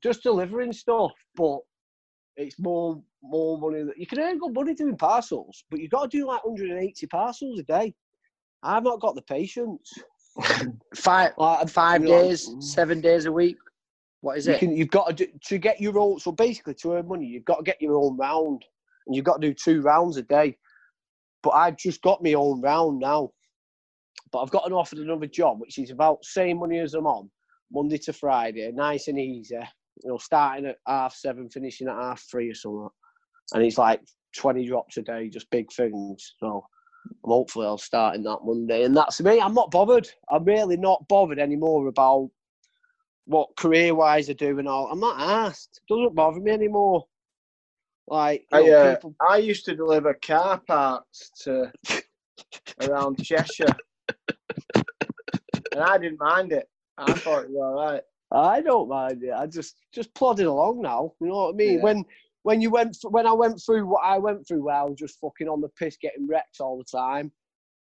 [0.00, 1.10] just delivering stuff.
[1.34, 1.58] But
[2.38, 3.82] it's more more money.
[3.82, 7.06] That, you can earn good money doing parcels, but you've got to do like 180
[7.08, 7.94] parcels a day.
[8.62, 9.92] I've not got the patience.
[10.94, 13.56] Five Like, five days, seven days a week.
[14.20, 14.60] What is you it?
[14.60, 16.20] can, you've got to do, to get your own.
[16.20, 18.64] So basically, to earn money, you've got to get your own round,
[19.06, 20.56] and you've got to do two rounds a day.
[21.42, 23.32] But I've just got my own round now.
[24.30, 27.30] But I've gotten offered another job, which is about same money as I'm on,
[27.72, 29.58] Monday to Friday, nice and easy.
[30.02, 32.88] You know, starting at half seven, finishing at half three or something.
[33.54, 34.00] And it's like
[34.36, 36.34] twenty drops a day, just big things.
[36.38, 36.64] So
[37.24, 38.84] hopefully I'll start in that Monday.
[38.84, 39.40] And that's me.
[39.40, 40.08] I'm not bothered.
[40.30, 42.30] I'm really not bothered anymore about
[43.26, 44.88] what career wise I do and all.
[44.90, 45.80] I'm not asked.
[45.88, 47.04] It doesn't bother me anymore.
[48.08, 51.70] Like I know, uh, people, I used to deliver car parts to
[52.80, 53.66] around Cheshire,
[55.74, 56.68] and I didn't mind it.
[56.96, 58.02] I thought it was all right.
[58.30, 59.32] I don't mind it.
[59.32, 61.12] I just just plodding along now.
[61.20, 61.74] You know what I mean?
[61.76, 61.82] Yeah.
[61.82, 62.04] When
[62.42, 65.18] when you went when I went through what I went through, where I was just
[65.20, 67.32] fucking on the piss, getting wrecked all the time,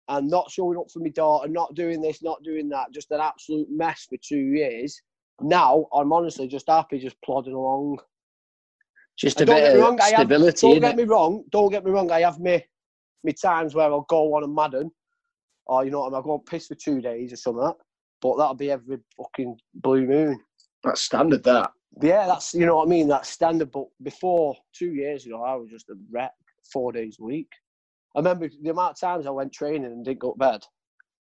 [0.08, 3.20] and not showing up for my daughter, not doing this, not doing that, just an
[3.20, 5.02] absolute mess for two years.
[5.42, 8.00] Now I'm honestly just happy, just plodding along.
[9.18, 11.44] Just a And bit of wrong, I have- stability, Don't get me wrong.
[11.52, 12.12] Don't get me wrong.
[12.12, 12.64] I have me
[13.24, 14.92] me times where I'll go on a Madden,
[15.66, 17.74] or you know, what I mean, I'll go on piss for two days or something.
[18.22, 20.40] But that'll be every fucking blue moon.
[20.84, 21.44] That's standard.
[21.44, 21.72] That.
[22.02, 23.08] Yeah, that's you know what I mean.
[23.08, 23.72] That's standard.
[23.72, 26.32] But before two years ago, I was just a wreck
[26.72, 27.50] four days a week.
[28.16, 30.64] I remember the amount of times I went training and didn't go to bed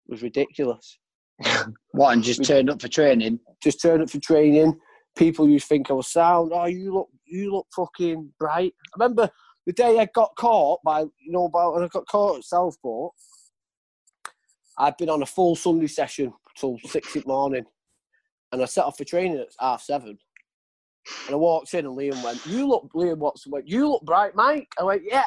[0.07, 0.97] was ridiculous.
[1.91, 3.39] What and just turned up for training?
[3.63, 4.77] Just turned up for training.
[5.15, 6.51] People used to think I was sound.
[6.53, 8.73] Oh, you look, you look fucking bright.
[8.93, 9.29] I remember
[9.65, 13.13] the day I got caught by, you know, about when I got caught at Southport.
[14.77, 17.65] I'd been on a full Sunday session till six in the morning,
[18.52, 20.17] and I set off for training at half seven.
[21.26, 24.36] And I walked in, and Liam went, "You look, Liam Watson went, you look bright,
[24.36, 25.24] Mike." I went, "Yeah,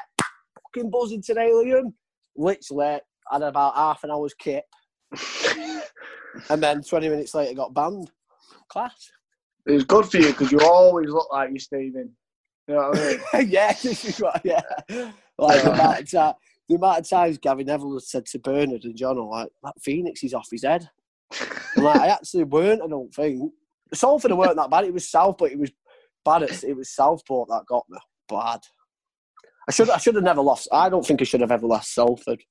[0.75, 1.93] fucking buzzing today, Liam."
[2.37, 3.01] Literally, I
[3.33, 4.65] had about half an hour's kip,
[6.51, 8.11] and then twenty minutes later, got banned.
[8.69, 9.11] Class.
[9.67, 12.15] It was good for you because you always look like you, Stephen.
[12.67, 13.51] You know what I mean?
[13.51, 14.41] yeah, this is what.
[14.45, 14.61] Yeah,
[15.39, 18.85] like the amount, of ti- the amount of times Gavin Neville has said to Bernard
[18.85, 20.89] and John, are like that Phoenix is off his head.
[21.77, 22.83] Like, I actually weren't.
[22.83, 23.53] I don't think
[23.95, 24.85] Salford weren't that bad.
[24.85, 25.71] It was South, but it was
[26.25, 26.43] bad.
[26.43, 28.61] At, it was Southport that got me bad.
[29.69, 29.91] I should.
[29.91, 30.69] I should have never lost.
[30.73, 32.43] I don't think I should have ever lost Salford.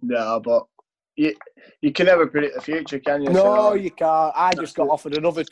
[0.00, 0.64] No, but
[1.16, 1.34] you
[1.80, 3.30] you can never predict the future, can you?
[3.30, 4.32] No, So, you can't.
[4.36, 5.44] I just got offered another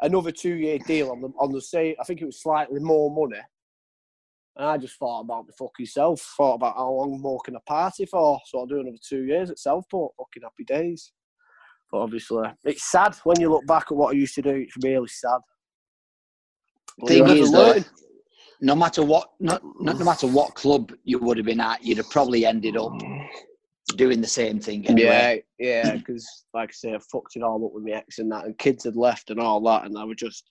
[0.00, 1.94] another two year deal on the on the same.
[2.00, 3.42] I think it was slightly more money.
[4.56, 6.20] And I just thought about the fucking self.
[6.36, 8.40] Thought about how long more can I party for.
[8.46, 10.14] So I'll do another two years at Southport.
[10.18, 11.12] Fucking happy days.
[11.90, 14.50] But obviously, it's sad when you look back at what I used to do.
[14.50, 15.40] It's really sad.
[16.98, 17.82] But Thing is, though,
[18.60, 21.98] no matter what, no, no, no matter what club you would have been at, you'd
[21.98, 22.92] have probably ended up
[23.96, 24.86] doing the same thing.
[24.86, 25.42] Anyway.
[25.58, 28.30] Yeah, yeah, because like I say, I fucked it all up with my ex and
[28.32, 30.44] that, and kids had left and all that, and I was just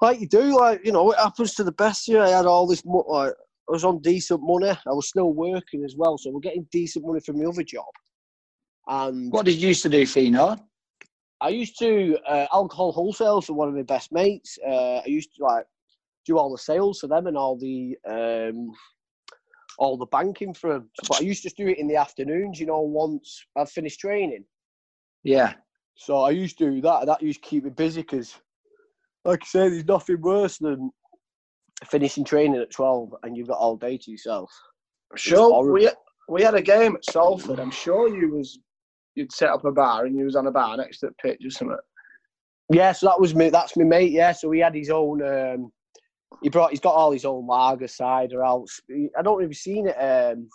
[0.00, 2.08] like you do, like you know, it happens to the best.
[2.08, 3.32] Yeah, I had all this, like
[3.68, 4.70] I was on decent money.
[4.70, 7.84] I was still working as well, so we're getting decent money from the other job.
[8.92, 10.54] And What did you used to do, Fino?
[11.40, 14.58] I used to uh, alcohol wholesale for one of my best mates.
[14.64, 15.64] Uh, I used to like
[16.26, 18.70] do all the sales for them and all the um,
[19.78, 20.90] all the banking for them.
[21.08, 22.60] But I used to do it in the afternoons.
[22.60, 24.44] You know, once I've finished training.
[25.24, 25.54] Yeah.
[25.94, 27.06] So I used to do that.
[27.06, 28.34] That used to keep me busy because,
[29.24, 30.90] like I say, there's nothing worse than
[31.86, 34.52] finishing training at twelve and you've got all day to yourself.
[35.16, 35.88] Sure, we
[36.28, 37.58] we had a game at Salford.
[37.58, 38.58] I'm sure you was
[39.14, 41.44] you'd set up a bar and you was on a bar next to the pitch
[41.44, 41.76] or something.
[42.70, 43.50] Yeah, so that was me.
[43.50, 44.12] That's my mate.
[44.12, 45.22] Yeah, so he had his own.
[45.22, 45.72] Um,
[46.42, 46.70] he brought.
[46.70, 48.66] He's got all his own lager cider out.
[49.18, 49.96] I don't you've seen it.
[49.96, 50.48] Um,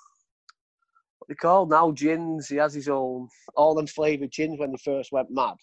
[1.20, 2.48] what they call now gins.
[2.48, 5.56] He has his own all them flavoured gins when they first went mad.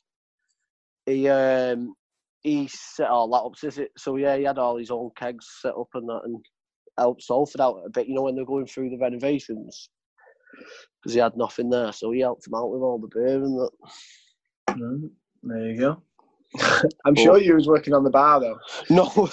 [1.07, 1.95] He um
[2.43, 3.69] he set all that up.
[3.69, 6.45] Is it- so yeah, he had all his own kegs set up and that, and
[6.99, 8.07] helped Salford out a bit.
[8.07, 9.89] You know when they're going through the renovations
[11.01, 13.59] because he had nothing there, so he helped him out with all the beer and
[13.59, 13.71] that.
[14.71, 15.11] Mm,
[15.43, 16.03] There you go.
[17.05, 18.59] I'm sure you was working on the bar though.
[18.91, 19.11] No,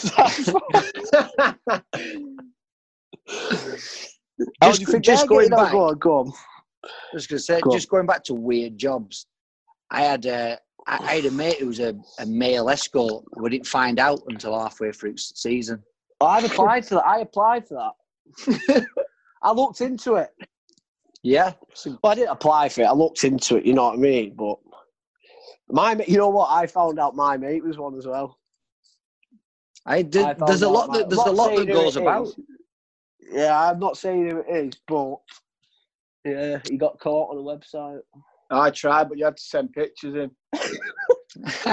[4.64, 6.34] Just, just going back, Go on, go on.
[6.84, 7.78] I was going to say, Go on.
[7.78, 9.28] just going back to weird jobs.
[9.92, 10.58] I had a,
[10.88, 13.24] I I had a mate who was a, a male escort.
[13.38, 15.84] We didn't find out until halfway through season.
[16.20, 17.06] I've applied for that.
[17.06, 18.86] I applied for that.
[19.44, 20.30] I looked into it.
[21.24, 21.54] Yeah,
[21.86, 22.86] Well, I didn't apply for it.
[22.86, 23.66] I looked into it.
[23.66, 24.34] You know what I mean?
[24.36, 24.58] But
[25.70, 26.50] my, mate- you know what?
[26.50, 28.38] I found out my mate was one as well.
[29.86, 30.26] I did.
[30.26, 30.92] I there's a lot.
[30.92, 32.28] That, there's a lot that goes about.
[32.28, 32.36] is.
[33.32, 35.16] Yeah, I'm not saying who it is, but
[36.26, 38.02] yeah, he got caught on a website.
[38.50, 40.32] I tried, but you had to send pictures in.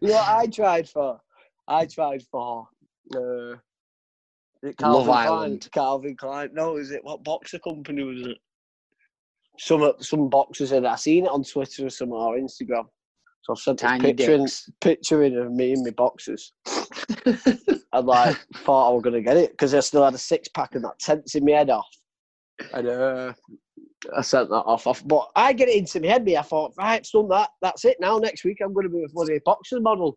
[0.00, 1.20] you know what I tried for?
[1.68, 2.66] I tried for
[3.14, 3.56] uh,
[4.62, 5.28] it Love Calvin Klein?
[5.28, 5.68] Island.
[5.72, 6.50] Calvin Klein.
[6.52, 8.38] No, is it what boxer company was it?
[9.58, 10.88] Some some boxers in it.
[10.88, 12.86] I seen it on Twitter or some or Instagram.
[13.42, 14.46] So I sent a Tiny picture in,
[14.80, 16.52] picture in of me in my boxers.
[17.92, 20.74] I like thought I was gonna get it because I still had a six pack
[20.74, 21.88] and that tense in my head off.
[22.72, 23.32] And uh,
[24.16, 25.06] I sent that off, off.
[25.06, 26.36] But I get it into my head, me.
[26.36, 27.50] I thought, right, it's done that.
[27.60, 27.96] That's it.
[28.00, 30.16] Now next week I'm going to be a bloody boxers model.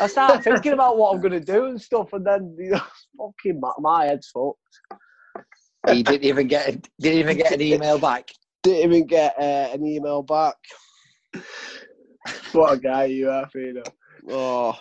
[0.00, 2.82] I start thinking about what I'm going to do and stuff, and then you know,
[3.18, 4.58] fucking my, my head's fucked.
[5.88, 6.88] he didn't even get.
[6.98, 8.28] Didn't even get an email back.
[8.62, 10.56] Didn't even get uh, an email back.
[12.52, 13.82] What a guy you are, Fino.
[14.28, 14.78] Oh,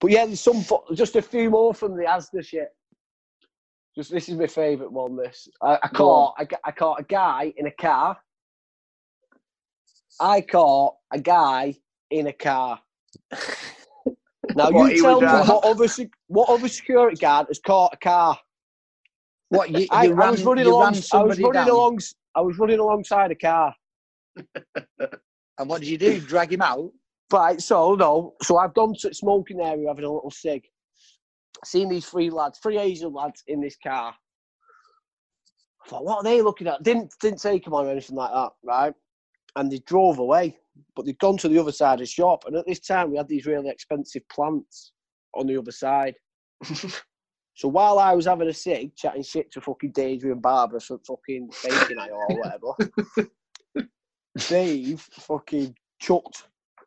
[0.00, 0.64] but yeah, there's some
[0.94, 2.68] just a few more from the Asda shit.
[3.96, 5.16] Just this is my favourite one.
[5.16, 8.16] This I, I caught I, I caught a guy in a car.
[10.20, 11.76] I caught a guy
[12.10, 12.80] in a car.
[14.54, 15.86] now What, you tell me uh, what other
[16.28, 18.38] what other security guard has caught a car?
[19.48, 20.28] What you, you I, ran?
[20.28, 20.94] I was running you along.
[21.12, 21.98] I was running down, along.
[22.34, 23.74] I was running alongside a car.
[25.60, 26.20] And what did you do?
[26.20, 26.90] Drag him out?
[27.30, 30.64] Right, so no, so I've gone to the smoking area having a little cig.
[31.64, 34.14] Seen these three lads, three Asian lads in this car.
[35.84, 36.82] I thought, what are they looking at?
[36.82, 38.94] Didn't didn't take them on or anything like that, right?
[39.54, 40.56] And they drove away,
[40.94, 42.44] but they'd gone to the other side of the shop.
[42.46, 44.92] And at this time, we had these really expensive plants
[45.34, 46.14] on the other side.
[47.54, 50.98] so while I was having a cig, chatting shit to fucking Deidre and Barbara for
[51.06, 53.88] fucking bacon or whatever,
[54.48, 56.44] Dave fucking chucked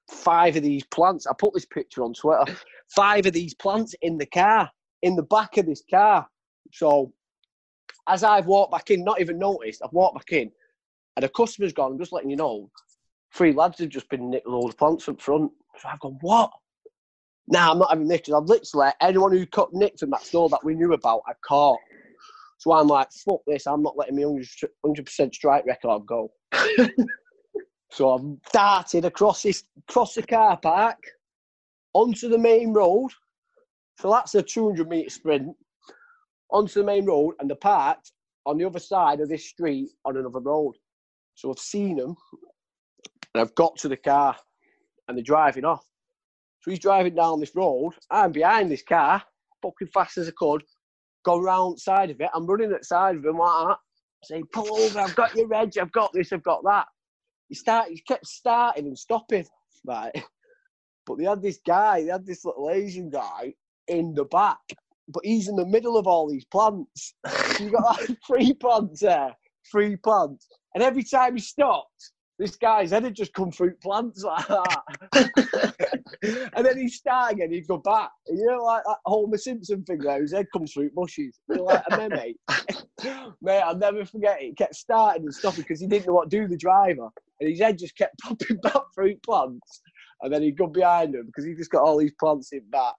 [0.09, 1.27] five of these plants.
[1.27, 2.55] I put this picture on Twitter.
[2.95, 4.69] Five of these plants in the car,
[5.01, 6.27] in the back of this car.
[6.71, 7.13] So
[8.07, 10.51] as I've walked back in, not even noticed, I've walked back in,
[11.15, 12.69] and a customer's gone, I'm just letting you know,
[13.35, 15.51] three lads have just been nicked all the plants up front.
[15.79, 16.51] So I've gone, what?
[17.47, 18.21] Nah, I'm not having this.
[18.33, 21.79] I've literally, anyone who cut nicked from that store that we knew about, I caught.
[22.57, 26.31] So I'm like, fuck this, I'm not letting my 100%, 100% strike record go.
[27.93, 30.97] So I've darted across this across the car park
[31.93, 33.11] onto the main road.
[33.99, 35.55] So that's a 200 metre sprint
[36.49, 38.11] onto the main road and the parked
[38.47, 40.73] on the other side of this street on another road.
[41.35, 42.15] So I've seen them
[43.33, 44.35] and I've got to the car
[45.07, 45.85] and they're driving off.
[46.61, 47.93] So he's driving down this road.
[48.09, 49.21] I'm behind this car,
[49.61, 50.63] fucking fast as I could,
[51.25, 52.29] go round side of it.
[52.33, 53.77] I'm running at side of him like that,
[54.23, 56.87] saying, pull over, I've got your edge, I've got this, I've got that
[57.53, 59.45] he start he kept starting and stopping,
[59.85, 60.11] right?
[61.05, 63.53] But they had this guy, they had this little Asian guy
[63.89, 64.61] in the back,
[65.09, 67.13] but he's in the middle of all these plants.
[67.59, 69.35] You've got like three plants there,
[69.69, 70.47] three plants.
[70.73, 74.81] And every time he stopped, this guy's head had just come through plants like that.
[76.55, 78.09] and then he'd start again, he'd go back.
[78.27, 81.39] You know, like that Homer Simpson thing where his head comes through bushes.
[81.47, 82.11] You're like a meme.
[83.41, 84.45] Mate, I'll never forget it.
[84.45, 87.09] He kept starting and stopping because he didn't know what to do, the driver.
[87.39, 89.81] And his head just kept popping back through plants.
[90.21, 92.95] And then he'd go behind him because he just got all these plants in back.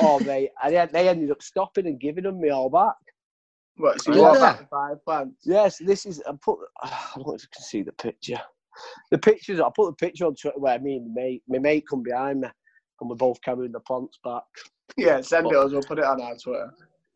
[0.00, 0.50] Oh, mate.
[0.62, 2.94] And they ended up stopping and giving them me all back.
[3.76, 5.42] What, so you Did walk back to five plants?
[5.44, 6.22] Yes, this is.
[6.28, 6.58] I put.
[6.82, 8.40] I don't know if you can see the picture.
[9.10, 9.60] The pictures.
[9.60, 12.40] I put the picture on Twitter where me and the mate, my mate come behind
[12.42, 12.48] me,
[13.00, 14.42] and we're both carrying the plants back.
[14.96, 15.72] Yeah, send it us.
[15.72, 16.70] We'll put it on our Twitter.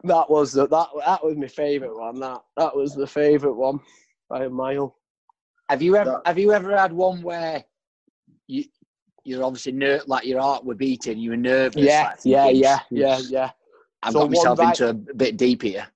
[0.05, 2.19] That was the that that was my favourite one.
[2.21, 3.81] That that was the favourite one
[4.29, 4.97] by a mile.
[5.69, 7.65] Have you ever That- have you ever had one where
[8.47, 8.65] you
[9.25, 11.83] you're obviously ner- like your heart were beating, you were nervous?
[11.83, 13.51] Yeah, like, yeah, thinking, yeah, yeah, yeah.
[14.03, 15.87] I've So got myself right- into a bit deep here.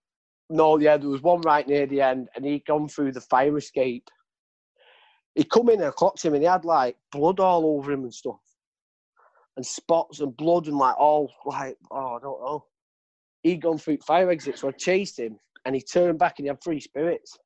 [0.51, 3.57] No, yeah, there was one right near the end, and he'd gone through the fire
[3.57, 4.09] escape.
[5.35, 8.03] He'd come in and I clocked him, and he had like blood all over him
[8.03, 8.41] and stuff,
[9.57, 12.67] and spots and blood and like all like oh I don't know.
[13.43, 16.45] He'd gone through the fire exit, so I chased him, and he turned back and
[16.45, 17.37] he had three spirits.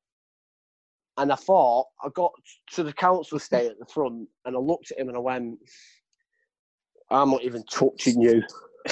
[1.17, 2.31] And I thought I got
[2.73, 5.59] to the council estate at the front, and I looked at him and I went,
[7.09, 8.43] "I'm not even touching you."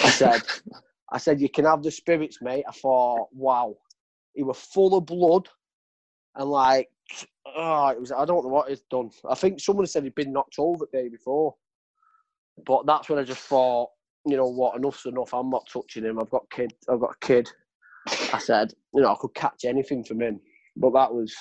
[0.02, 0.42] I said,
[1.12, 3.76] "I said you can have the spirits, mate." I thought, "Wow."
[4.36, 5.48] He was full of blood
[6.36, 6.90] and like
[7.56, 9.10] oh it was I don't know what he's done.
[9.30, 11.56] I think someone said he'd been knocked over the day before.
[12.66, 13.90] But that's when I just thought,
[14.26, 15.34] you know what, enough's enough.
[15.34, 16.20] I'm not touching him.
[16.20, 17.50] I've got kid I've got a kid.
[18.34, 20.40] I said, you know, I could catch anything from him.
[20.76, 21.36] But that was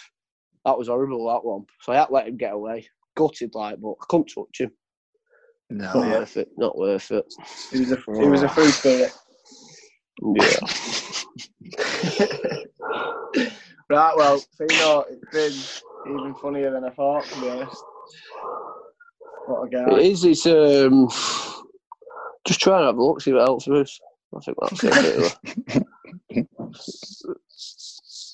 [0.64, 1.66] that was horrible that one.
[1.80, 2.88] So I had to let him get away.
[3.16, 4.70] Gutted like but I couldn't touch him.
[5.70, 5.92] No.
[5.92, 6.48] Not worth it.
[6.56, 7.24] Not worth it.
[7.72, 9.12] He was a, he was a free spirit.
[10.36, 11.03] Yeah.
[13.90, 15.68] Right, well, so you know, it's been
[16.06, 17.84] even funnier than I thought, to be honest.
[19.46, 19.98] What a It guy.
[19.98, 20.24] is.
[20.24, 21.08] It's um,
[22.46, 24.00] just trying to have a look, see what else there is.
[24.36, 24.96] I think that's it.
[24.96, 25.30] Really.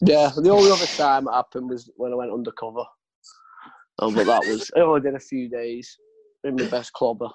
[0.03, 2.85] yeah, the only other time it happened was when I went undercover.
[3.99, 5.99] Oh, but that was I only did a few days
[6.45, 7.29] in the best clubber.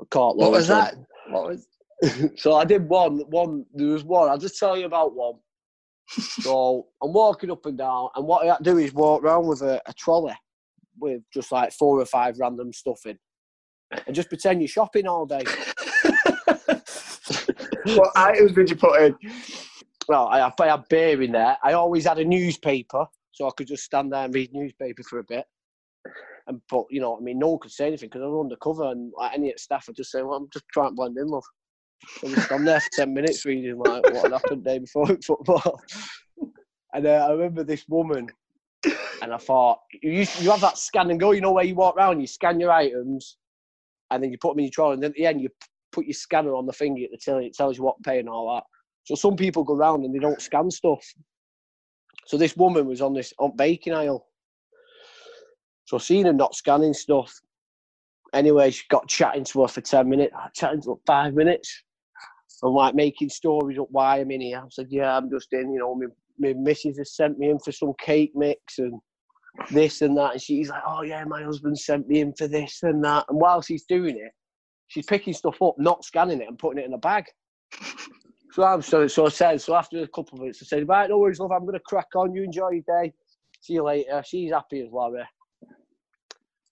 [0.00, 0.96] I caught What was that?
[1.30, 1.66] What was of-
[2.36, 3.20] so I did one.
[3.30, 4.28] One there was one.
[4.28, 5.34] I'll just tell you about one.
[6.42, 9.80] So I'm walking up and down, and what I do is walk around with a,
[9.86, 10.34] a trolley
[10.98, 13.18] with just like four or five random stuff in,
[14.06, 15.44] and just pretend you're shopping all day.
[17.84, 19.16] What items did you put in?
[20.08, 23.66] well, I, I had beer in there, I always had a newspaper, so I could
[23.66, 25.44] just stand there and read newspaper for a bit.
[26.46, 28.90] And but you know, I mean, no one could say anything because I was undercover,
[28.90, 31.16] and like, any of the staff would just say, "Well, I'm just trying to blend
[31.16, 31.44] in, love."
[32.06, 35.10] So I just stand there for ten minutes reading like what had happened day before
[35.10, 35.80] in football.
[36.94, 38.28] And uh, I remember this woman,
[39.22, 41.96] and I thought, you you have that scan and go, you know, where you walk
[41.96, 43.38] around, you scan your items,
[44.10, 45.48] and then you put them in your trolley, and then at the end you
[45.90, 48.18] put your scanner on the finger at the till, it tells you what to pay
[48.18, 48.64] and all that.
[49.04, 51.04] So some people go round and they don't scan stuff.
[52.26, 54.26] So this woman was on this on baking aisle.
[55.84, 57.40] So I seen her not scanning stuff.
[58.32, 61.82] Anyway, she got chatting to her for 10 minutes, chatting for five minutes.
[62.62, 64.58] I'm like making stories up why I'm in here.
[64.58, 66.06] I said, Yeah, I'm just in, you know, my,
[66.38, 69.00] my missus has sent me in for some cake mix and
[69.70, 70.32] this and that.
[70.32, 73.26] And she's like, Oh, yeah, my husband sent me in for this and that.
[73.28, 74.32] And while she's doing it,
[74.88, 77.24] she's picking stuff up, not scanning it, and putting it in a bag.
[78.52, 79.60] So I'm so so I said.
[79.62, 81.52] So after a couple of minutes, I said, "Right, no worries, love.
[81.52, 82.34] I'm going to crack on.
[82.34, 83.14] You enjoy your day.
[83.62, 85.24] See you later." She's happy as Larry.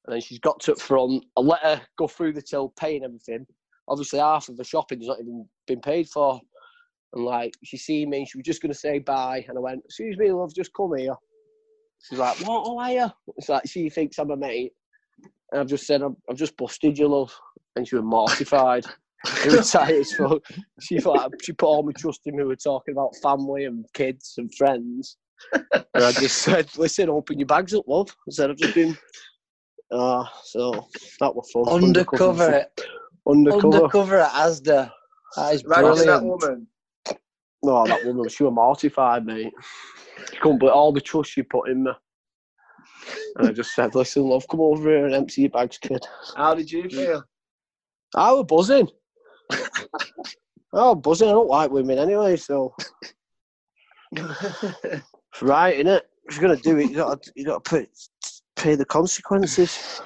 [0.05, 1.25] And then she's got to the front.
[1.37, 3.47] I let her go through the till, paying everything.
[3.91, 6.41] Obviously, half of the shopping's not even been paid for.
[7.13, 9.45] And like, she seen me, and she was just going to say bye.
[9.49, 11.15] And I went, "Excuse me, love, just come here."
[12.09, 12.79] She's like, "What?
[12.79, 14.73] Are you?" It's like she thinks I'm a mate.
[15.51, 17.35] And I've just said, "I've, I've just busted you, love."
[17.77, 18.87] And she was mortified.
[19.45, 20.43] It was tight as fuck.
[20.81, 22.43] She thought she put all my trust in me.
[22.43, 25.17] We were talking about family and kids and friends.
[25.53, 28.97] And I just said, "Listen, open your bags up, love." I said, "I've just been."
[29.91, 30.87] Uh, so
[31.19, 31.65] that was fun.
[31.69, 32.45] undercover?
[32.45, 32.67] Undercover.
[33.31, 34.91] Undercover at Asda.
[35.37, 36.67] That is Imagine that woman.
[37.63, 39.53] No, that woman, she was mortified, mate.
[40.31, 41.93] She couldn't believe all the trust she put in me.
[43.37, 46.05] And I just said, "Listen, love, come over here and empty your bags, kid."
[46.37, 47.25] How did you feel?
[48.15, 48.89] I was buzzing.
[50.73, 51.29] oh, buzzing.
[51.29, 52.75] I don't like women anyway, so
[55.43, 56.03] right, innit?
[56.25, 57.89] If you're gonna do it, you got to you got to put
[58.57, 60.01] pay the consequences.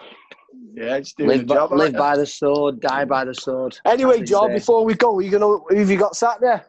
[0.75, 1.72] Yeah, just doing Live, the by, job.
[1.72, 3.79] live by the sword, die by the sword.
[3.85, 4.55] Anyway, as John, say.
[4.55, 6.64] before we go, you gonna who have you got sat there?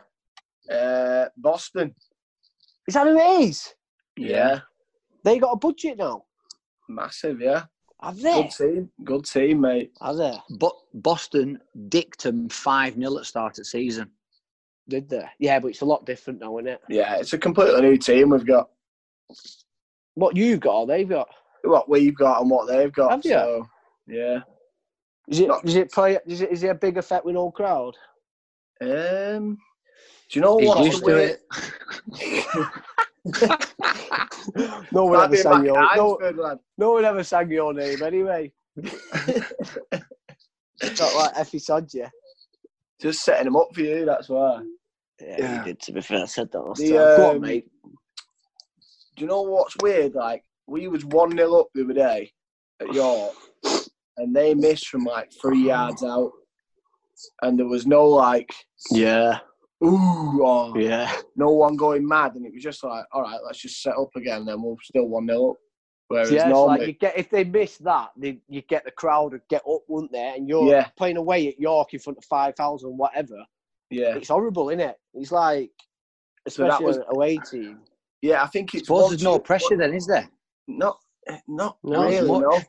[0.69, 1.93] Uh, Boston.
[2.87, 3.73] Is that who it is?
[4.17, 4.59] Yeah.
[5.23, 6.25] They got a budget now.
[6.87, 7.63] Massive, yeah.
[8.01, 8.43] Have they?
[8.43, 8.89] Good team.
[9.03, 9.91] Good team, mate.
[10.01, 10.37] Have they?
[10.59, 14.11] But Boston dicked them 5 0 at start of season.
[14.87, 15.25] Did they?
[15.39, 16.81] Yeah, but it's a lot different now, isn't it?
[16.89, 18.69] Yeah, it's a completely new team we've got.
[20.13, 21.27] What you've got or they've got?
[21.63, 23.11] What we've got and what they've got.
[23.11, 23.65] Have you?
[24.07, 24.39] So, yeah.
[25.27, 25.49] Is it?
[25.63, 26.17] Does it play?
[26.25, 26.51] Is it?
[26.51, 27.95] Is it a big effect with all crowd?
[28.81, 29.57] Um,
[30.29, 30.85] do you know He's what?
[30.85, 31.41] used to it.
[34.91, 35.79] No one Might ever sang your.
[35.83, 36.59] at No, lad.
[36.77, 38.51] no one ever sang your name anyway.
[38.75, 38.93] it's
[40.99, 42.09] Not like Efe Sodje.
[43.01, 44.05] Just setting them up for you.
[44.05, 44.61] That's why.
[45.19, 45.57] Yeah, Yeah.
[45.59, 45.79] you did.
[45.81, 47.17] To be fair, I said that last The, time.
[47.17, 47.67] Go on, um, mate.
[47.83, 50.13] Do you know what's weird?
[50.13, 52.31] Like we was one 0 up the other day
[52.81, 53.33] at York,
[54.17, 56.31] and they missed from like three yards out,
[57.41, 58.53] and there was no like
[58.91, 59.39] Yeah,
[59.83, 61.13] ooh or yeah.
[61.35, 64.09] no one going mad, and it was just like, all right, let's just set up
[64.15, 65.55] again, then we'll still one 0 up.
[66.07, 68.91] Whereas yeah, it's normally, like you get if they miss that, they, you get the
[68.91, 70.35] crowd to get up, wouldn't they?
[70.37, 70.87] And you're Yeah.
[70.97, 73.43] playing away at York in front of five thousand, whatever.
[73.89, 74.97] yeah, It's horrible, isn't it?
[75.15, 75.71] It's like,
[76.47, 77.79] So that especially was- an away team.
[78.21, 78.43] yeah.
[78.43, 80.29] I think it's Suppose there's no to- pressure then, is there?
[80.67, 82.27] Not, eh, not No, really.
[82.27, 82.41] much.
[82.43, 82.61] No,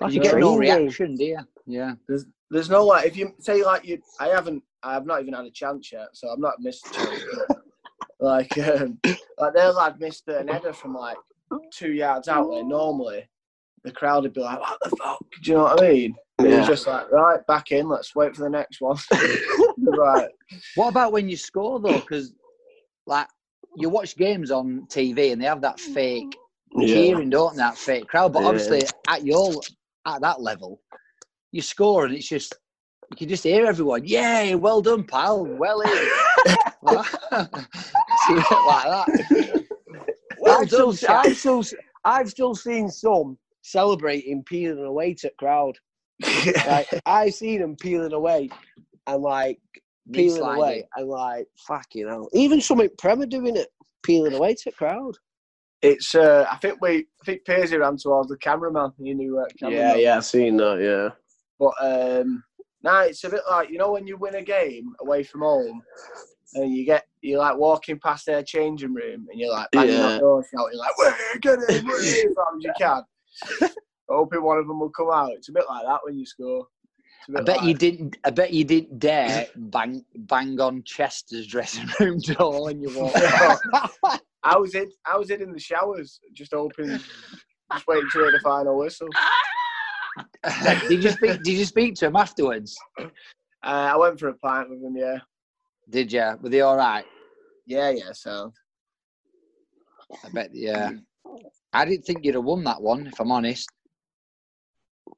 [0.00, 0.82] 'Cause you get no Green game.
[0.82, 1.38] reaction, do you?
[1.66, 1.92] Yeah.
[2.08, 4.02] there's there's no like if you say like you.
[4.18, 4.62] I haven't.
[4.82, 7.22] I've not even had a chance yet, so I'm not missed a chance.
[8.20, 8.98] like, um,
[9.38, 11.18] like their lad missed an header from like
[11.72, 13.28] two yards out where normally
[13.84, 16.16] the crowd would be like, "What the fuck?" Do you know what I mean?
[16.38, 16.58] It Yeah.
[16.58, 17.88] was just like, right, back in.
[17.88, 18.96] Let's wait for the next one.
[19.78, 20.30] right.
[20.76, 21.98] What about when you score though?
[22.00, 22.32] Because
[23.06, 23.28] like
[23.76, 26.34] you watch games on TV and they have that fake
[26.86, 27.58] cheering, don't they?
[27.62, 28.32] That fake crowd.
[28.32, 28.48] But Yeah.
[28.48, 29.60] obviously at your
[30.06, 30.80] at that level,
[31.52, 32.54] you score and it's just
[33.10, 35.90] you can just hear everyone, "Yay, well done, pal, well in."
[36.82, 37.16] like
[38.28, 39.64] that.
[40.38, 41.26] Well I've, still, done, chap.
[41.26, 41.64] I've, still,
[42.04, 45.76] I've still seen some celebrating peeling away to crowd.
[46.66, 48.50] Like I've seen them peeling away
[49.06, 49.58] and like
[50.12, 52.28] peeling away and like fucking hell.
[52.32, 53.68] Even some in Premier doing it,
[54.02, 55.14] peeling away to crowd.
[55.82, 56.14] It's.
[56.14, 57.06] Uh, I think we.
[57.20, 58.92] I think Paisley ran towards the cameraman.
[58.98, 59.88] You knew uh, cameraman.
[59.88, 60.80] Yeah, yeah, I've seen that.
[60.80, 61.14] Yeah.
[61.58, 62.42] But um,
[62.82, 65.82] now it's a bit like you know when you win a game away from home,
[66.54, 70.04] and you get you like walking past their changing room, and you're like banging Yeah.
[70.04, 73.70] on the door, shouting like "Way, get in, way!" as loud as you can.
[74.08, 75.32] Hoping one of them will come out.
[75.32, 76.66] It's a bit like that when you score.
[77.20, 78.16] It's a I bit bet like, you didn't.
[78.24, 83.18] I bet you didn't dare bang bang on Chester's dressing room door when you walked.
[84.44, 84.54] out.
[84.54, 84.90] I was in.
[85.06, 86.88] I was in in the showers, just hoping,
[87.72, 89.08] just waiting to hear the final whistle.
[90.88, 91.42] did you speak?
[91.42, 92.76] Did you speak to him afterwards?
[92.98, 93.04] Uh,
[93.62, 94.96] I went for a pint with him.
[94.96, 95.18] Yeah,
[95.88, 96.38] Did you?
[96.40, 97.04] Were they all right?
[97.66, 98.12] yeah, yeah.
[98.12, 98.52] So
[100.24, 100.50] I bet.
[100.52, 100.92] Yeah.
[101.72, 103.68] I didn't think you'd have won that one, if I'm honest.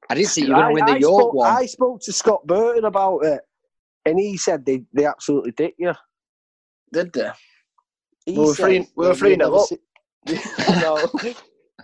[0.09, 1.51] I didn't think you were going to win the I York spoke, one.
[1.51, 3.41] I spoke to Scott Burton about it,
[4.05, 5.93] and he said they, they absolutely did you.
[6.91, 7.29] did they?
[8.25, 9.67] He We were said three- we were that three you'd nil up.
[9.67, 9.79] see-
[10.59, 11.09] I know.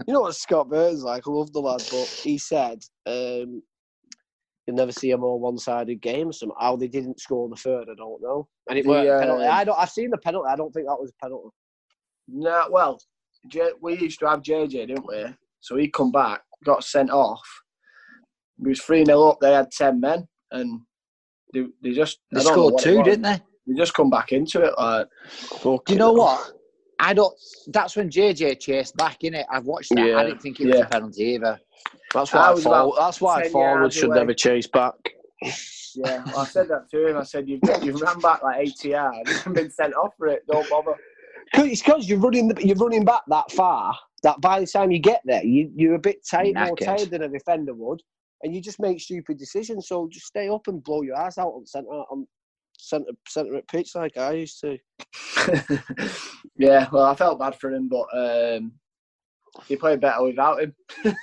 [0.08, 1.28] you know what Scott Burton's like?
[1.28, 3.62] I love the lad, but he said um,
[4.66, 6.32] you'll never see a more one-sided game.
[6.32, 8.48] So how they didn't score the third, I don't know.
[8.70, 9.46] And it The, weren't a penalty.
[9.46, 9.78] um, I don't.
[9.80, 10.48] I've seen the penalty.
[10.50, 11.50] I don't think that was a penalty.
[12.30, 13.00] No, well,
[13.48, 15.26] J- we used to have JJ, didn't we?
[15.60, 17.42] So he come back, got sent off.
[18.58, 19.40] We was three 0 up.
[19.42, 20.82] They had ten men, and
[21.54, 23.40] they, they just They I scored two, didn't they?
[23.70, 25.08] They just come back into it like
[25.62, 26.54] Do you know what?
[27.00, 27.34] I don't.
[27.68, 29.46] That's when JJ chased back in it.
[29.50, 30.06] I've watched that.
[30.06, 30.18] Yeah.
[30.18, 30.86] I didn't think it was Yeah.
[30.86, 31.60] a penalty either.
[32.14, 32.62] That's I why.
[32.62, 34.18] forward, about that's why 10 forwards yards should away.
[34.18, 34.96] never chase back.
[35.42, 36.24] yeah.
[36.26, 37.18] Well, I said that to him.
[37.18, 40.44] I said you've you've ran back like eighty yards and been sent off for it.
[40.52, 40.96] Don't bother.
[41.54, 42.50] It's because you're running.
[42.50, 43.96] The, you're running back that far.
[44.24, 47.22] That by the time you get there, you you're a bit tight, more tired than
[47.24, 48.02] a defender would,
[48.44, 49.88] and you just make stupid decisions.
[49.88, 52.28] So just stay up and blow your ass out on centre on
[52.80, 54.78] centre centre at pitch like I used to.
[56.58, 56.88] yeah.
[56.92, 58.72] Well, I felt bad for him, but um,
[59.68, 60.74] he played better without him.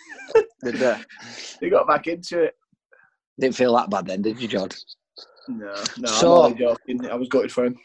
[0.63, 0.97] Did they?
[1.61, 2.55] He got back into it.
[3.41, 4.77] Didn't feel that bad then, did you, Jod?
[5.49, 6.09] No, no.
[6.09, 7.07] So- I'm only joking.
[7.11, 7.77] I was gutted for him.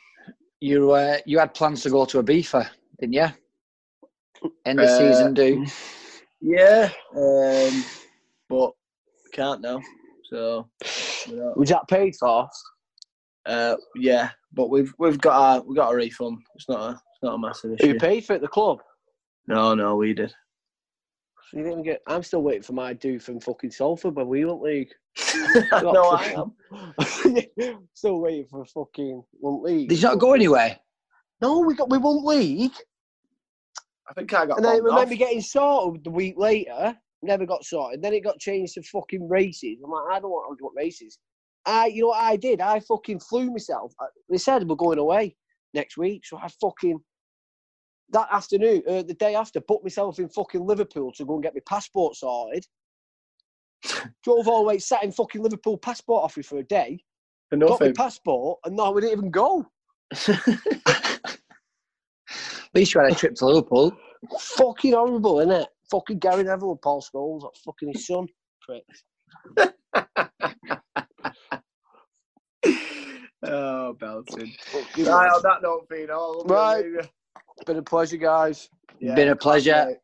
[0.59, 2.69] You uh, you had plans to go to a Ibiza,
[2.99, 3.27] didn't you?
[4.65, 5.65] End of Uh, season, do.
[6.41, 7.83] Yeah, um,
[8.49, 8.71] but
[9.33, 9.79] can't now.
[10.29, 10.69] So
[11.27, 12.47] you know, Was that paid for?
[13.45, 16.39] Uh, yeah, but we've we've got our we got a refund.
[16.55, 17.87] It's not a it's not a massive issue.
[17.87, 18.41] You paid for it?
[18.41, 18.81] The club.
[19.47, 20.33] No, no, we did.
[21.49, 22.01] So you didn't get.
[22.07, 24.91] I'm still waiting for my due from fucking Salford when we went league.
[25.81, 27.85] no, I am.
[27.93, 29.89] still waiting for fucking one league.
[29.89, 30.77] Did you not go anywhere?
[31.41, 32.71] No, we got we won league,
[34.11, 35.19] I think I got and then it bombed remember off.
[35.19, 36.97] getting sorted the week later.
[37.23, 38.01] Never got sorted.
[38.01, 39.77] Then it got changed to fucking races.
[39.83, 41.17] I'm like, I don't want to want races.
[41.65, 42.61] I, you know what I did?
[42.61, 43.93] I fucking flew myself.
[44.29, 45.35] They said we're going away
[45.73, 46.99] next week, so I fucking
[48.11, 51.53] that afternoon, uh, the day after, booked myself in fucking Liverpool to go and get
[51.53, 52.65] my passport sorted.
[54.23, 57.03] Drove all the way, sat in fucking Liverpool passport office for a day.
[57.49, 59.65] For Got my passport, and no, we didn't even go.
[60.27, 61.37] At
[62.73, 63.95] least you had a trip to Liverpool.
[64.39, 65.65] Fucking horrible, innit?
[65.89, 68.27] Fucking Gary Neville and Paul Scholes, fucking his son.
[73.43, 74.53] oh, belting.
[74.71, 76.85] Fucking Right, on that note, Fino, Right.
[77.65, 78.69] Been a pleasure, guys.
[78.99, 79.85] Yeah, Been a pleasure.
[79.87, 79.97] mate.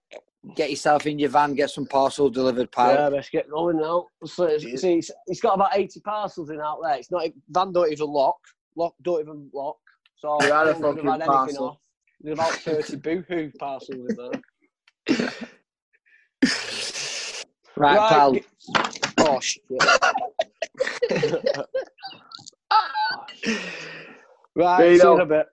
[0.56, 2.94] Get yourself in your van, get some parcel delivered, pal.
[2.94, 4.06] Yeah, let's get going now.
[4.24, 6.96] So, see, it's, it's got about 80 parcels in out there.
[6.96, 8.38] It's not, van don't even lock.
[8.76, 9.78] Lock don't even lock.
[10.16, 11.66] So, You had a I don't fucking we've had anything parcel.
[11.68, 11.78] off.
[12.22, 14.42] There's about 30 boohoo parcels in there.
[17.76, 18.34] Right, Right, pal.
[18.34, 18.44] g-
[19.20, 19.62] Oh, shit.
[24.56, 25.16] right, see you Fino.
[25.16, 25.46] in a bit.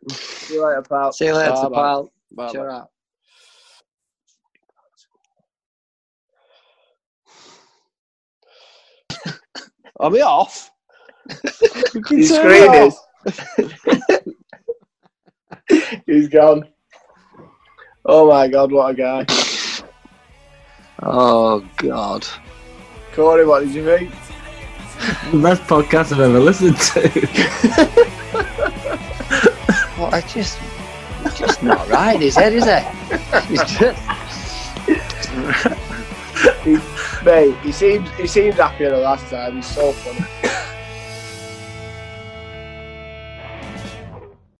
[0.42, 1.12] See you later, pal.
[1.12, 1.74] See you later, Bye-bye.
[1.74, 2.12] pal.
[2.32, 2.52] Bye-bye.
[2.52, 2.90] Cheer out.
[10.00, 10.70] Are we off?
[12.10, 12.98] Your screen is.
[16.06, 16.68] He's gone.
[18.04, 19.26] Oh my god, what a guy.
[21.02, 22.26] Oh, God.
[23.12, 24.12] Corey, what did you think?
[25.42, 27.00] Best podcast I've ever listened to.
[29.96, 30.58] What, I just,
[31.36, 32.84] just not right, in his is it, is it?
[33.48, 33.96] It's just,
[37.24, 39.54] Mate, he seems he seems happier than last time.
[39.56, 40.50] He's so funny.